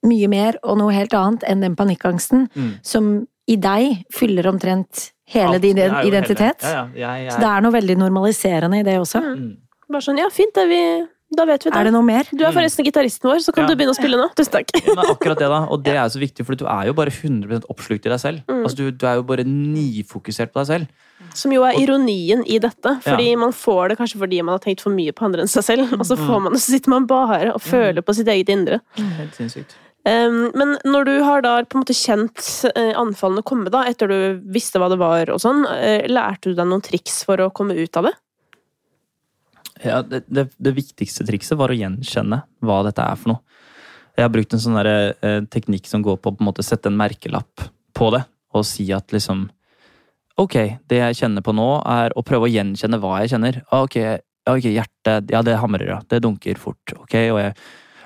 mye 0.07 0.29
mer 0.33 0.57
og 0.65 0.79
noe 0.81 0.93
helt 0.97 1.13
annet 1.15 1.45
enn 1.47 1.61
den 1.61 1.75
panikkangsten 1.77 2.49
Mm. 2.57 2.71
som 2.83 3.27
i 3.51 3.57
deg 3.57 4.05
fyller 4.15 4.47
omtrent 4.49 5.11
hele 5.31 5.55
Alt. 5.59 5.63
din 5.63 5.77
identitet. 5.79 6.63
hele- 6.63 6.73
Ja, 6.73 6.87
ja. 6.95 7.15
Jeg, 7.17 7.25
jeg, 7.27 7.33
Så 7.33 7.39
det 7.41 7.49
er 7.51 7.61
noe 7.61 7.73
veldig 7.73 7.97
normaliserende 7.99 8.79
i 8.81 8.83
det 8.83 8.97
også. 8.99 9.21
Mm. 9.23 9.57
Bare 9.91 10.01
sånn, 10.03 10.19
ja, 10.19 10.29
fint 10.31 10.55
det, 10.55 10.69
vi, 10.69 11.07
Da 11.31 11.45
vet 11.47 11.63
vi 11.65 11.71
det. 11.71 11.77
Er 11.79 11.85
det 11.87 11.93
noe 11.95 12.03
mer? 12.03 12.27
Du 12.35 12.43
er 12.45 12.51
forresten 12.53 12.85
gitaristen 12.85 13.29
vår, 13.31 13.39
så 13.45 13.53
kan 13.55 13.63
Ja. 13.65 13.69
du 13.71 13.77
begynne 13.79 13.95
å 13.95 13.99
spille 13.99 14.19
nå. 14.19 14.27
Tusen 14.35 14.51
takk. 14.53 14.73
Ja, 14.75 14.95
men 14.97 15.05
akkurat 15.15 15.39
det 15.39 15.49
da, 15.49 15.61
Og 15.71 15.83
det 15.85 15.95
er 16.03 16.09
så 16.11 16.19
viktig, 16.19 16.45
for 16.45 16.55
du 16.59 16.67
er 16.67 16.87
jo 16.91 16.93
bare 16.93 17.11
100 17.15 17.63
oppslukt 17.71 18.07
i 18.07 18.11
deg 18.11 18.19
selv. 18.19 18.43
Mm. 18.51 18.65
Altså, 18.65 18.77
du, 18.77 18.91
du 18.91 19.07
er 19.07 19.15
jo 19.21 19.23
bare 19.23 19.45
nifokusert 19.47 20.51
på 20.53 20.65
deg 20.65 20.67
selv. 20.67 20.87
Som 21.37 21.53
jo 21.55 21.63
er 21.63 21.79
ironien 21.79 22.43
i 22.51 22.59
dette. 22.59 22.97
Fordi 23.05 23.31
Ja. 23.31 23.37
man 23.39 23.53
får 23.53 23.91
det 23.91 23.99
kanskje 23.99 24.19
fordi 24.19 24.43
man 24.43 24.55
har 24.59 24.65
tenkt 24.65 24.81
for 24.83 24.91
mye 24.91 25.13
på 25.15 25.25
andre 25.29 25.43
enn 25.45 25.49
seg 25.53 25.63
selv. 25.63 25.93
Og 25.95 26.03
så, 26.05 26.17
Mm. 26.19 26.27
får 26.27 26.43
man, 26.43 26.53
så 26.55 26.71
sitter 26.75 26.91
man 26.91 27.07
bare 27.07 27.53
og 27.55 27.61
føler 27.63 28.03
på 28.03 28.15
sitt 28.15 28.27
eget 28.27 28.49
indre. 28.49 28.81
Helt 28.97 29.35
sinnssykt. 29.39 29.77
Um, 30.05 30.51
men 30.57 30.79
når 30.85 31.05
du 31.05 31.23
har 31.23 31.43
da 31.43 31.63
på 31.63 31.77
en 31.77 31.83
måte 31.85 31.95
kjent 31.95 32.65
eh, 32.75 32.95
anfallene 32.97 33.45
komme, 33.45 33.71
da, 33.71 33.85
etter 33.85 34.09
du 34.09 34.41
visste 34.51 34.81
hva 34.81 34.89
det 34.89 34.99
var 34.99 35.29
og 35.31 35.39
sånn, 35.39 35.67
eh, 35.71 36.09
lærte 36.09 36.49
du 36.51 36.55
deg 36.55 36.67
noen 36.67 36.81
triks 36.83 37.23
for 37.23 37.37
å 37.37 37.53
komme 37.53 37.77
ut 37.77 37.95
av 38.01 38.05
det? 38.09 38.15
Ja, 39.85 40.03
det, 40.05 40.25
det, 40.29 40.51
det 40.61 40.75
viktigste 40.77 41.25
trikset 41.29 41.59
var 41.61 41.73
å 41.73 41.77
gjenkjenne 41.79 42.43
hva 42.65 42.83
dette 42.85 43.05
er 43.05 43.17
for 43.21 43.35
noe. 43.35 43.41
Jeg 44.19 44.27
har 44.27 44.33
brukt 44.35 44.53
en 44.53 44.61
sånn 44.61 44.77
der, 44.77 45.15
eh, 45.25 45.41
teknikk 45.49 45.87
som 45.89 46.03
går 46.05 46.19
på 46.21 46.35
å 46.37 46.65
sette 46.67 46.91
en 46.91 46.99
merkelapp 46.99 47.69
på 47.97 48.11
det, 48.13 48.25
og 48.53 48.67
si 48.69 48.91
at 48.93 49.09
liksom 49.15 49.49
Ok, 50.41 50.55
det 50.89 50.97
jeg 50.97 51.17
kjenner 51.19 51.45
på 51.45 51.53
nå, 51.53 51.83
er 51.85 52.15
å 52.17 52.23
prøve 52.25 52.47
å 52.47 52.49
gjenkjenne 52.49 52.97
hva 53.03 53.19
jeg 53.21 53.35
kjenner. 53.35 53.59
Ah, 53.69 53.83
Ok, 53.85 53.99
ja, 54.01 54.55
ok, 54.55 54.71
hjertet, 54.73 55.29
ja, 55.31 55.43
det 55.45 55.59
hamrer, 55.61 55.87
ja. 55.87 55.99
Det 56.09 56.23
dunker 56.25 56.57
fort. 56.57 56.95
Ok, 56.97 57.13
og 57.29 57.41
jeg, 57.43 57.53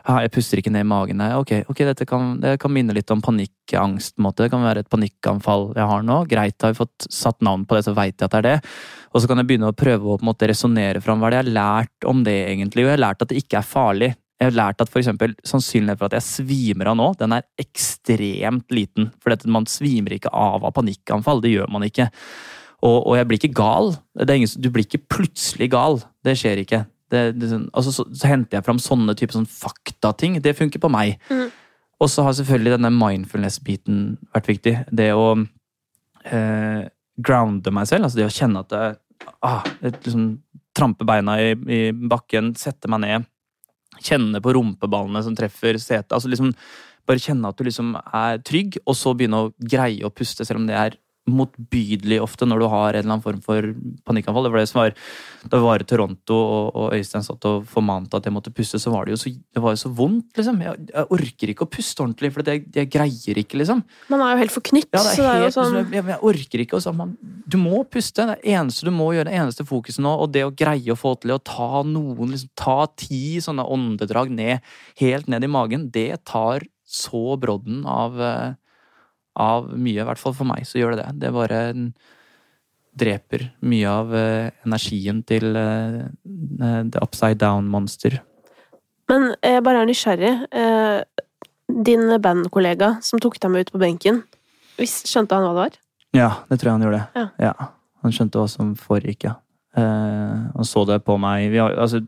ah, 0.03 0.19
jeg 0.25 0.33
puster 0.35 0.59
ikke 0.59 0.73
ned 0.75 0.83
i 0.83 0.89
magen. 0.89 1.21
Nei, 1.21 1.31
ok, 1.39 1.53
ok, 1.71 1.85
dette 1.87 2.07
kan, 2.11 2.41
det 2.43 2.57
kan 2.59 2.73
minne 2.75 2.97
litt 2.97 3.13
om 3.15 3.23
panikkangst. 3.23 4.17
på 4.17 4.21
en 4.23 4.27
måte. 4.27 4.43
Det 4.43 4.51
kan 4.51 4.67
være 4.67 4.83
et 4.83 4.91
panikkanfall 4.91 5.75
jeg 5.77 5.87
har 5.93 6.03
nå. 6.03 6.19
Greit, 6.27 6.59
har 6.61 6.75
vi 6.75 6.81
fått 6.83 7.07
satt 7.07 7.41
navn 7.41 7.69
på 7.71 7.79
det, 7.79 7.85
så 7.87 7.95
veit 7.95 8.19
jeg 8.19 8.27
at 8.27 8.35
det 8.35 8.41
er 8.43 8.49
det. 8.49 8.57
Og 9.15 9.23
så 9.23 9.31
kan 9.31 9.39
jeg 9.39 9.47
begynne 9.47 9.71
å 9.71 9.77
prøve 9.77 10.11
å 10.11 10.19
på 10.19 10.25
en 10.25 10.31
måte 10.33 10.49
resonnere 10.51 11.01
fram 11.03 11.21
hva 11.23 11.31
det 11.31 11.39
jeg 11.39 11.47
har 11.47 11.55
lært 11.57 12.07
om 12.11 12.25
det, 12.27 12.35
egentlig. 12.51 12.83
Og 12.83 12.91
jeg 12.91 12.97
har 12.97 13.05
lært 13.05 13.23
at 13.23 13.31
det 13.31 13.39
ikke 13.45 13.61
er 13.61 13.69
farlig. 13.69 14.11
Jeg 14.43 14.49
har 14.51 14.57
lært 14.59 14.83
at 14.83 14.91
for 14.91 14.99
eksempel, 14.99 15.37
sannsynligheten 15.47 16.01
for 16.01 16.11
at 16.11 16.17
jeg 16.19 16.27
svimer 16.27 16.91
av 16.91 16.99
nå, 16.99 17.07
den 17.21 17.37
er 17.37 17.47
ekstremt 17.63 18.75
liten. 18.75 19.13
For 19.23 19.47
man 19.55 19.69
svimer 19.71 20.17
ikke 20.17 20.33
av 20.35 20.67
av 20.67 20.75
panikkanfall. 20.75 21.45
Det 21.45 21.53
gjør 21.55 21.71
man 21.71 21.87
ikke. 21.87 22.09
Og, 22.85 22.99
og 22.99 23.15
jeg 23.17 23.29
blir 23.31 23.41
ikke 23.41 23.55
gal. 23.57 23.95
Det 24.19 24.27
er 24.27 24.41
ingen, 24.43 24.57
du 24.59 24.69
blir 24.75 24.89
ikke 24.89 25.05
plutselig 25.15 25.71
gal. 25.73 26.01
Det 26.27 26.35
skjer 26.41 26.65
ikke. 26.65 26.83
Det, 27.15 27.23
det, 27.39 27.53
sånn- 27.53 27.69
altså, 27.71 27.95
så, 27.95 28.09
så 28.19 28.33
henter 28.33 28.59
jeg 28.59 28.67
fram 28.67 28.83
sånne 28.83 29.15
typer 29.17 29.39
sånn 29.39 29.49
faktating. 29.49 30.41
Det 30.43 30.57
funker 30.59 30.83
på 30.83 30.91
meg. 30.93 31.15
Mm. 31.31 31.47
Og 32.03 32.11
så 32.11 32.27
har 32.27 32.35
selvfølgelig 32.37 32.75
denne 32.75 32.91
mindfulness-biten 32.99 34.03
vært 34.35 34.51
viktig. 34.51 34.75
Det 34.91 35.13
å 35.15 35.29
eh, 36.27 36.83
grounde 37.25 37.73
meg 37.73 37.89
selv. 37.89 38.09
Altså 38.09 38.21
det 38.21 38.27
å 38.29 38.35
kjenne 38.35 38.65
at 38.65 38.73
det, 38.75 38.85
ah, 39.45 39.65
liksom, 39.81 40.43
Trampe 40.75 41.07
beina 41.07 41.37
i, 41.39 41.53
i 41.71 41.81
bakken, 41.95 42.51
sette 42.59 42.91
meg 42.91 43.05
ned. 43.05 43.27
Kjenne 44.03 44.41
på 44.43 44.57
rumpeballene 44.57 45.23
som 45.23 45.37
treffer 45.39 45.79
setet. 45.79 46.11
Altså 46.17 46.33
liksom, 46.33 46.51
bare 47.07 47.23
kjenne 47.23 47.51
at 47.53 47.61
du 47.61 47.69
liksom 47.69 47.93
er 48.01 48.41
trygg, 48.43 48.81
og 48.83 48.97
så 48.99 49.13
begynne 49.15 49.45
å 49.45 49.53
greie 49.61 50.03
å 50.03 50.11
puste, 50.11 50.47
selv 50.47 50.63
om 50.63 50.67
det 50.67 50.75
er 50.81 50.97
motbydelig 51.31 52.19
ofte 52.21 52.45
når 52.49 52.61
du 52.61 52.67
har 52.69 52.89
en 52.93 52.99
eller 53.01 53.15
annen 53.15 53.25
form 53.25 53.41
for 53.45 53.71
panikkanfall. 54.05 54.45
Det 54.45 54.53
var 54.53 54.61
det 54.61 54.69
som 54.69 54.81
var 54.83 54.93
Da 55.45 55.61
vi 55.61 55.65
var 55.65 55.83
i 55.83 55.87
Toronto 55.89 56.37
og, 56.37 56.67
og 56.77 56.97
Øystein 56.97 57.25
satt 57.25 57.47
og 57.49 57.65
formante 57.69 58.17
at 58.17 58.25
jeg 58.29 58.35
måtte 58.35 58.53
puste, 58.55 58.81
så 58.81 58.93
var 58.93 59.05
det 59.05 59.15
jo 59.15 59.21
så, 59.21 59.33
det 59.33 59.63
var 59.65 59.75
jo 59.75 59.81
så 59.83 59.91
vondt, 59.93 60.31
liksom. 60.39 60.61
Jeg, 60.65 60.87
jeg 60.89 61.09
orker 61.17 61.53
ikke 61.53 61.67
å 61.67 61.71
puste 61.71 62.05
ordentlig, 62.05 62.31
for 62.33 62.49
jeg, 62.49 62.65
jeg 62.77 62.91
greier 62.93 63.41
ikke, 63.41 63.61
liksom. 63.61 63.83
Man 64.13 64.25
er 64.25 64.35
jo 64.35 64.43
helt 64.43 64.55
forknytt. 64.55 64.91
Ja, 64.93 65.03
det 65.05 65.17
så 65.19 65.29
er 65.29 65.43
det 65.43 65.51
er 65.51 65.57
sånn 65.57 65.79
jeg, 65.83 66.05
jeg 66.15 66.21
orker 66.31 66.65
ikke. 66.65 66.81
Så, 66.85 66.95
man, 66.97 67.17
du 67.21 67.59
må 67.61 67.83
puste. 67.85 68.25
Det 68.29 68.39
er 68.41 68.61
eneste 68.61 68.89
du 68.89 68.93
må 68.95 69.11
gjøre. 69.17 69.29
Det 69.31 69.41
eneste 69.43 69.69
fokuset 69.69 70.05
nå. 70.05 70.15
Og 70.25 70.33
det 70.33 70.45
å 70.47 70.53
greie 70.55 70.93
å 70.93 70.99
få 70.99 71.15
til 71.21 71.35
å 71.37 71.41
ta 71.41 71.85
noen 71.89 72.33
liksom, 72.33 72.53
Ta 72.61 72.85
ti 72.97 73.41
sånne 73.43 73.65
åndedrag 73.69 74.31
ned, 74.33 74.65
helt 75.01 75.29
ned 75.29 75.45
i 75.45 75.51
magen, 75.51 75.89
det 75.93 76.23
tar 76.29 76.65
så 76.89 77.37
brodden 77.41 77.85
av, 77.89 78.21
eh, 78.21 78.55
av 79.41 79.71
mye. 79.73 80.03
I 80.03 80.09
hvert 80.09 80.21
fall 80.21 80.37
for 80.37 80.49
meg 80.49 80.67
så 80.69 80.81
gjør 80.81 80.95
det 80.95 81.05
det. 81.05 81.15
Det 81.25 81.33
bare 81.35 81.61
dreper 82.95 83.49
mye 83.67 83.91
av 83.91 84.15
eh, 84.15 84.51
energien 84.67 85.23
til 85.27 85.57
eh, 85.59 86.05
the 86.23 87.03
upside 87.03 87.41
down 87.43 87.69
monster. 87.71 88.21
Men 89.11 89.33
jeg 89.43 89.65
bare 89.67 89.83
er 89.83 89.91
nysgjerrig. 89.91 90.35
Eh, 90.55 91.25
din 91.85 92.07
bandkollega 92.23 92.97
som 93.03 93.23
tok 93.23 93.41
deg 93.43 93.51
med 93.51 93.67
ut 93.67 93.73
på 93.75 93.81
benken, 93.83 94.23
skjønte 94.79 95.35
han 95.35 95.47
hva 95.47 95.55
det 95.55 95.63
var? 95.63 95.81
Ja, 96.15 96.29
det 96.49 96.61
tror 96.61 96.71
jeg 96.71 96.77
han 96.77 96.87
gjorde. 96.87 97.25
Ja. 97.43 97.55
Han 98.05 98.15
skjønte 98.15 98.39
hva 98.39 98.51
som 98.53 98.75
foregikk, 98.79 99.27
ja. 99.27 99.39
Eh, 99.75 100.35
han 100.55 100.69
så 100.69 100.85
det 100.87 101.01
på 101.07 101.17
meg. 101.19 101.49
Vi 101.51 101.59
har, 101.59 101.75
altså, 101.83 102.05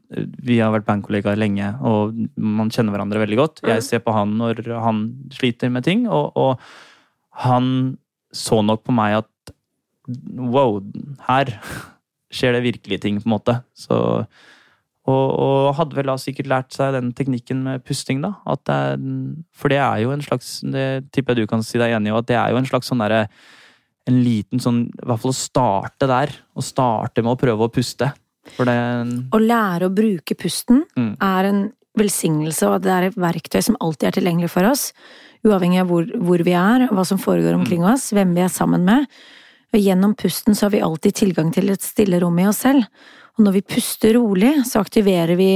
vi 0.46 0.60
har 0.60 0.70
vært 0.74 0.86
bandkollegaer 0.86 1.38
lenge, 1.40 1.72
og 1.82 2.14
man 2.38 2.70
kjenner 2.70 2.94
hverandre 2.94 3.24
veldig 3.24 3.38
godt. 3.40 3.62
Mm. 3.62 3.70
Jeg 3.74 3.86
ser 3.88 4.04
på 4.04 4.14
han 4.14 4.36
når 4.38 4.62
han 4.84 5.06
sliter 5.34 5.72
med 5.72 5.86
ting, 5.88 6.06
og, 6.06 6.36
og 6.38 6.60
han 7.44 7.98
så 8.34 8.62
nok 8.64 8.84
på 8.86 8.94
meg 8.96 9.20
at 9.22 9.54
wow, 10.36 10.80
her 11.28 11.52
skjer 12.32 12.56
det 12.56 12.66
virkelige 12.66 13.02
ting, 13.02 13.20
på 13.22 13.28
en 13.28 13.36
måte. 13.36 13.60
Så 13.76 14.26
og, 15.06 15.26
og 15.38 15.74
hadde 15.78 15.94
vel 15.94 16.08
da 16.10 16.16
sikkert 16.18 16.48
lært 16.50 16.74
seg 16.74 16.96
den 16.96 17.12
teknikken 17.14 17.60
med 17.62 17.84
pusting, 17.86 18.24
da. 18.24 18.32
At 18.50 18.64
det 18.66 18.74
er, 18.74 19.04
for 19.54 19.70
det 19.70 19.78
er 19.78 20.00
jo 20.02 20.10
en 20.10 20.24
slags 20.24 20.48
Det 20.66 20.86
tipper 21.14 21.36
jeg 21.36 21.46
du 21.46 21.50
kan 21.52 21.62
si 21.62 21.78
deg 21.78 21.94
enig 21.94 22.10
i, 22.10 22.16
at 22.18 22.26
det 22.26 22.38
er 22.40 22.50
jo 22.50 22.58
en 22.58 22.66
slags 22.66 22.90
sånn 22.90 23.04
derre 23.04 23.28
En 24.10 24.18
liten 24.22 24.62
sånn 24.62 24.80
I 24.90 25.06
hvert 25.06 25.22
fall 25.22 25.34
å 25.34 25.38
starte 25.38 26.10
der. 26.10 26.34
Å 26.58 26.64
starte 26.64 27.22
med 27.22 27.36
å 27.36 27.38
prøve 27.38 27.68
å 27.68 27.72
puste. 27.72 28.10
For 28.58 28.66
det 28.66 28.76
Å 29.30 29.42
lære 29.42 29.86
å 29.86 29.94
bruke 29.94 30.34
pusten 30.38 30.82
Mm. 30.96 31.14
er 31.22 31.50
en 31.52 31.62
velsignelse, 31.96 32.66
og 32.68 32.82
det 32.82 32.92
er 32.92 33.06
et 33.06 33.16
verktøy 33.16 33.62
som 33.62 33.76
alltid 33.80 34.08
er 34.08 34.16
tilgjengelig 34.18 34.50
for 34.52 34.66
oss. 34.68 34.92
Uavhengig 35.46 35.80
av 35.84 35.90
hvor, 35.92 36.06
hvor 36.26 36.42
vi 36.46 36.54
er, 36.58 36.88
hva 36.90 37.04
som 37.06 37.20
foregår 37.22 37.54
omkring 37.54 37.84
oss, 37.86 38.10
hvem 38.16 38.34
vi 38.34 38.42
er 38.44 38.52
sammen 38.52 38.84
med. 38.86 39.06
Og 39.74 39.82
gjennom 39.82 40.14
pusten 40.18 40.56
så 40.56 40.66
har 40.66 40.74
vi 40.74 40.82
alltid 40.82 41.16
tilgang 41.22 41.52
til 41.54 41.70
et 41.70 41.84
stille 41.84 42.20
rom 42.22 42.38
i 42.42 42.48
oss 42.50 42.64
selv. 42.66 42.86
Og 43.36 43.44
når 43.46 43.58
vi 43.58 43.66
puster 43.76 44.16
rolig, 44.16 44.52
så 44.66 44.80
aktiverer 44.82 45.36
vi 45.38 45.50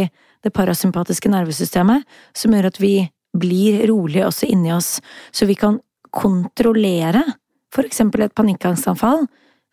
det 0.45 0.53
parasympatiske 0.57 1.31
nervesystemet, 1.33 2.07
som 2.37 2.55
gjør 2.55 2.71
at 2.71 2.81
vi 2.81 2.95
blir 3.37 3.85
rolig 3.91 4.25
også 4.27 4.49
inni 4.51 4.73
oss, 4.75 4.99
så 5.33 5.47
vi 5.47 5.55
kan 5.59 5.79
kontrollere 6.11 7.23
for 7.71 7.87
eksempel 7.87 8.25
et 8.25 8.35
panikkangstanfall, 8.35 9.27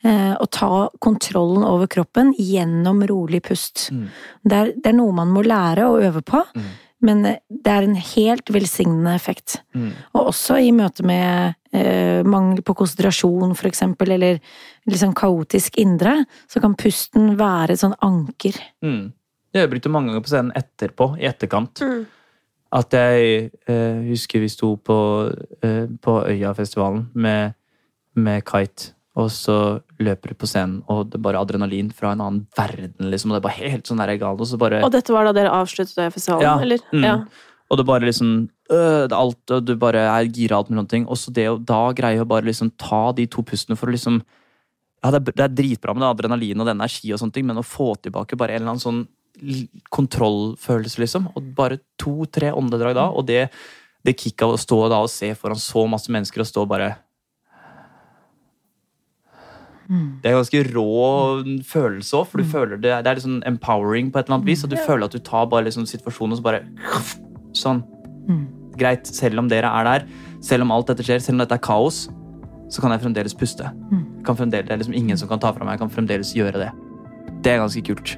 eh, 0.05 0.33
og 0.37 0.49
ta 0.53 0.87
kontrollen 1.01 1.65
over 1.65 1.89
kroppen 1.89 2.33
gjennom 2.37 3.01
rolig 3.09 3.41
pust. 3.47 3.87
Mm. 3.91 4.03
Det, 4.43 4.57
er, 4.57 4.73
det 4.75 4.91
er 4.91 4.99
noe 4.99 5.15
man 5.17 5.33
må 5.33 5.41
lære 5.45 5.87
og 5.89 6.03
øve 6.05 6.21
på, 6.25 6.43
Mm. 6.55 6.67
Men 7.05 7.25
eh, 7.25 7.39
det 7.49 7.73
er 7.73 7.85
en 7.85 7.97
helt 7.99 8.49
velsignende 8.53 9.13
effekt. 9.17 9.59
Mm. 9.77 9.91
Og 10.15 10.31
også 10.31 10.59
i 10.63 10.73
møte 10.75 11.05
med 11.07 11.57
eh, 11.75 12.23
mangel 12.27 12.63
på 12.65 12.75
konsentrasjon, 12.77 13.55
for 13.57 13.69
eksempel, 13.69 14.15
eller 14.17 14.41
sånn 14.97 15.15
kaotisk 15.17 15.77
indre, 15.81 16.19
så 16.49 16.63
kan 16.63 16.77
pusten 16.79 17.35
være 17.39 17.75
et 17.75 17.83
sånn 17.83 17.97
anker. 18.05 18.57
Mm. 18.85 19.11
Det 19.53 19.63
har 19.63 19.71
brukt 19.71 19.87
det 19.87 19.93
mange 19.93 20.11
ganger 20.11 20.25
på 20.25 20.33
scenen 20.33 20.55
etterpå, 20.57 21.11
i 21.21 21.27
etterkant. 21.29 21.83
Mm. 21.85 22.05
At 22.77 22.93
jeg 22.97 23.51
eh, 23.69 23.99
husker 24.09 24.43
vi 24.43 24.51
sto 24.51 24.73
på, 24.75 24.99
eh, 25.63 25.85
på 26.03 26.17
Øyafestivalen 26.27 27.07
med, 27.15 27.55
med 28.19 28.43
Kite, 28.47 28.91
og 29.17 29.31
så 29.33 29.79
løper 29.99 30.31
ut 30.33 30.37
på 30.41 30.47
scenen, 30.49 30.81
og 30.91 31.09
det 31.09 31.17
er 31.19 31.23
bare 31.25 31.39
adrenalin 31.41 31.91
fra 31.95 32.11
en 32.13 32.21
annen 32.21 32.43
verden, 32.57 33.09
liksom. 33.11 33.31
Og 33.31 33.37
det 33.37 33.41
er 33.41 33.47
bare 33.47 33.61
helt 33.71 33.89
sånn 33.89 34.01
der 34.03 34.13
galt, 34.21 34.41
og 34.43 34.49
så 34.49 34.59
bare 34.61 34.83
Og 34.85 34.91
dette 34.93 35.13
var 35.15 35.25
da 35.25 35.33
dere 35.33 35.53
avsluttet 35.57 36.13
festivalen, 36.13 36.45
Ja, 36.45 36.57
eller? 36.61 36.83
mm. 36.93 37.03
Ja. 37.03 37.15
Og 37.69 37.77
det 37.77 37.85
bare 37.89 38.05
liksom 38.07 38.49
øh, 38.71 39.07
det 39.07 39.11
er 39.11 39.17
alt, 39.17 39.51
og 39.51 39.65
Du 39.65 39.75
bare 39.75 40.05
er 40.07 40.29
gira 40.31 40.55
alt 40.57 40.69
med 40.69 40.77
noen 40.77 40.87
ting. 40.87 41.07
Og 41.07 41.17
så 41.19 41.33
det 41.33 41.47
å 41.49 41.57
da 41.59 41.91
greie 41.91 42.21
å 42.21 42.27
bare 42.29 42.45
liksom 42.47 42.71
ta 42.77 43.11
de 43.11 43.25
to 43.27 43.43
pustene 43.43 43.75
for 43.75 43.87
å 43.89 43.91
liksom 43.95 44.21
Ja, 45.03 45.11
det 45.11 45.19
er, 45.19 45.33
det 45.33 45.43
er 45.45 45.55
dritbra 45.57 45.93
med 45.93 46.01
det 46.05 46.13
adrenalin 46.13 46.59
og 46.61 46.65
det 46.65 46.73
energi, 46.77 47.11
og 47.13 47.19
sånne 47.19 47.33
ting, 47.33 47.45
men 47.45 47.57
å 47.59 47.65
få 47.65 47.95
tilbake 48.01 48.37
bare 48.37 48.55
en 48.55 48.61
eller 48.63 48.75
annen 48.75 48.81
sånn 48.85 49.07
kontrollfølelse, 49.93 51.01
liksom. 51.03 51.27
Og 51.35 51.51
bare 51.57 51.79
to-tre 52.01 52.51
åndedrag 52.55 52.95
da, 52.97 53.09
og 53.11 53.27
det, 53.29 53.47
det 54.05 54.15
kicket 54.17 54.45
av 54.47 54.55
å 54.55 54.61
stå 54.61 54.79
da 54.89 55.01
og 55.03 55.11
se 55.13 55.33
foran 55.37 55.59
så 55.61 55.83
masse 55.89 56.11
mennesker 56.13 56.41
og 56.43 56.49
stå 56.49 56.63
og 56.65 56.71
bare 59.87 60.21
Det 60.23 60.29
er 60.29 60.35
ganske 60.35 60.63
rå 60.75 61.63
følelse 61.63 62.19
òg, 62.19 62.27
for 62.27 62.41
du 62.41 62.43
føler 62.43 62.77
det, 62.77 62.91
det 63.03 63.07
er 63.07 63.15
litt 63.15 63.25
sånn 63.25 63.43
empowering 63.47 64.11
på 64.11 64.19
et 64.19 64.27
eller 64.27 64.39
annet 64.39 64.49
vis. 64.49 64.63
At 64.63 64.73
du 64.73 64.77
føler 64.77 65.07
at 65.07 65.15
du 65.15 65.19
tar 65.19 65.47
bare 65.47 65.65
liksom 65.65 65.87
situasjonen 65.87 66.35
og 66.35 66.41
så 66.41 66.43
bare 66.43 66.63
Sånn. 67.57 67.79
Mm. 68.27 68.43
Greit, 68.77 69.07
selv 69.07 69.39
om 69.39 69.47
dere 69.49 69.71
er 69.79 69.87
der, 69.87 70.03
selv 70.45 70.67
om 70.67 70.71
alt 70.75 70.91
dette 70.91 71.01
skjer, 71.07 71.23
selv 71.23 71.39
om 71.39 71.45
dette 71.45 71.55
er 71.57 71.63
kaos, 71.63 72.03
så 72.69 72.83
kan 72.83 72.91
jeg 72.93 73.01
fremdeles 73.01 73.33
puste. 73.33 73.71
Mm. 73.89 74.03
Kan 74.27 74.37
fremdeles, 74.37 74.67
det 74.67 74.75
er 74.75 74.81
liksom 74.83 74.93
ingen 74.93 75.17
som 75.17 75.31
kan 75.31 75.41
ta 75.41 75.53
fra 75.55 75.65
meg. 75.65 75.77
Jeg 75.77 75.85
kan 75.85 75.95
fremdeles 75.95 76.35
gjøre 76.35 76.67
det. 76.67 76.69
Det 77.41 77.55
er 77.55 77.63
ganske 77.63 77.81
kult. 77.87 78.17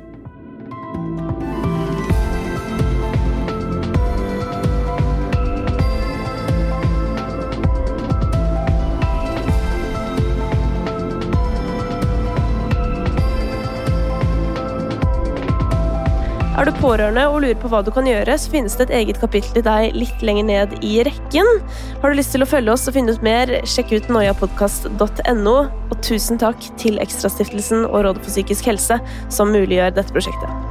Pårørende 16.80 17.26
og 17.28 17.42
lurer 17.44 17.60
på 17.60 17.70
hva 17.72 17.82
du 17.84 17.92
kan 17.94 18.08
gjøre, 18.08 18.36
så 18.40 18.52
finnes 18.54 18.76
det 18.80 18.88
et 18.88 18.96
eget 19.02 19.20
kapittel 19.22 19.58
til 19.58 19.66
deg 19.68 19.98
litt 19.98 20.24
lenger 20.26 20.48
ned 20.48 20.76
i 20.86 21.00
rekken. 21.08 21.52
Har 22.00 22.12
du 22.12 22.20
lyst 22.20 22.34
til 22.36 22.46
å 22.46 22.50
følge 22.50 22.74
oss 22.74 22.88
og 22.88 22.96
finne 22.96 23.16
ut 23.16 23.26
mer, 23.26 23.52
sjekk 23.68 23.94
ut 23.98 24.12
noiapodkast.no. 24.14 25.58
Og 25.90 25.98
tusen 26.06 26.40
takk 26.42 26.72
til 26.80 27.02
Ekstrastiftelsen 27.04 27.88
og 27.90 28.04
Rådet 28.08 28.24
for 28.24 28.32
psykisk 28.32 28.72
helse, 28.72 29.00
som 29.34 29.56
muliggjør 29.56 29.98
dette 30.00 30.16
prosjektet. 30.16 30.69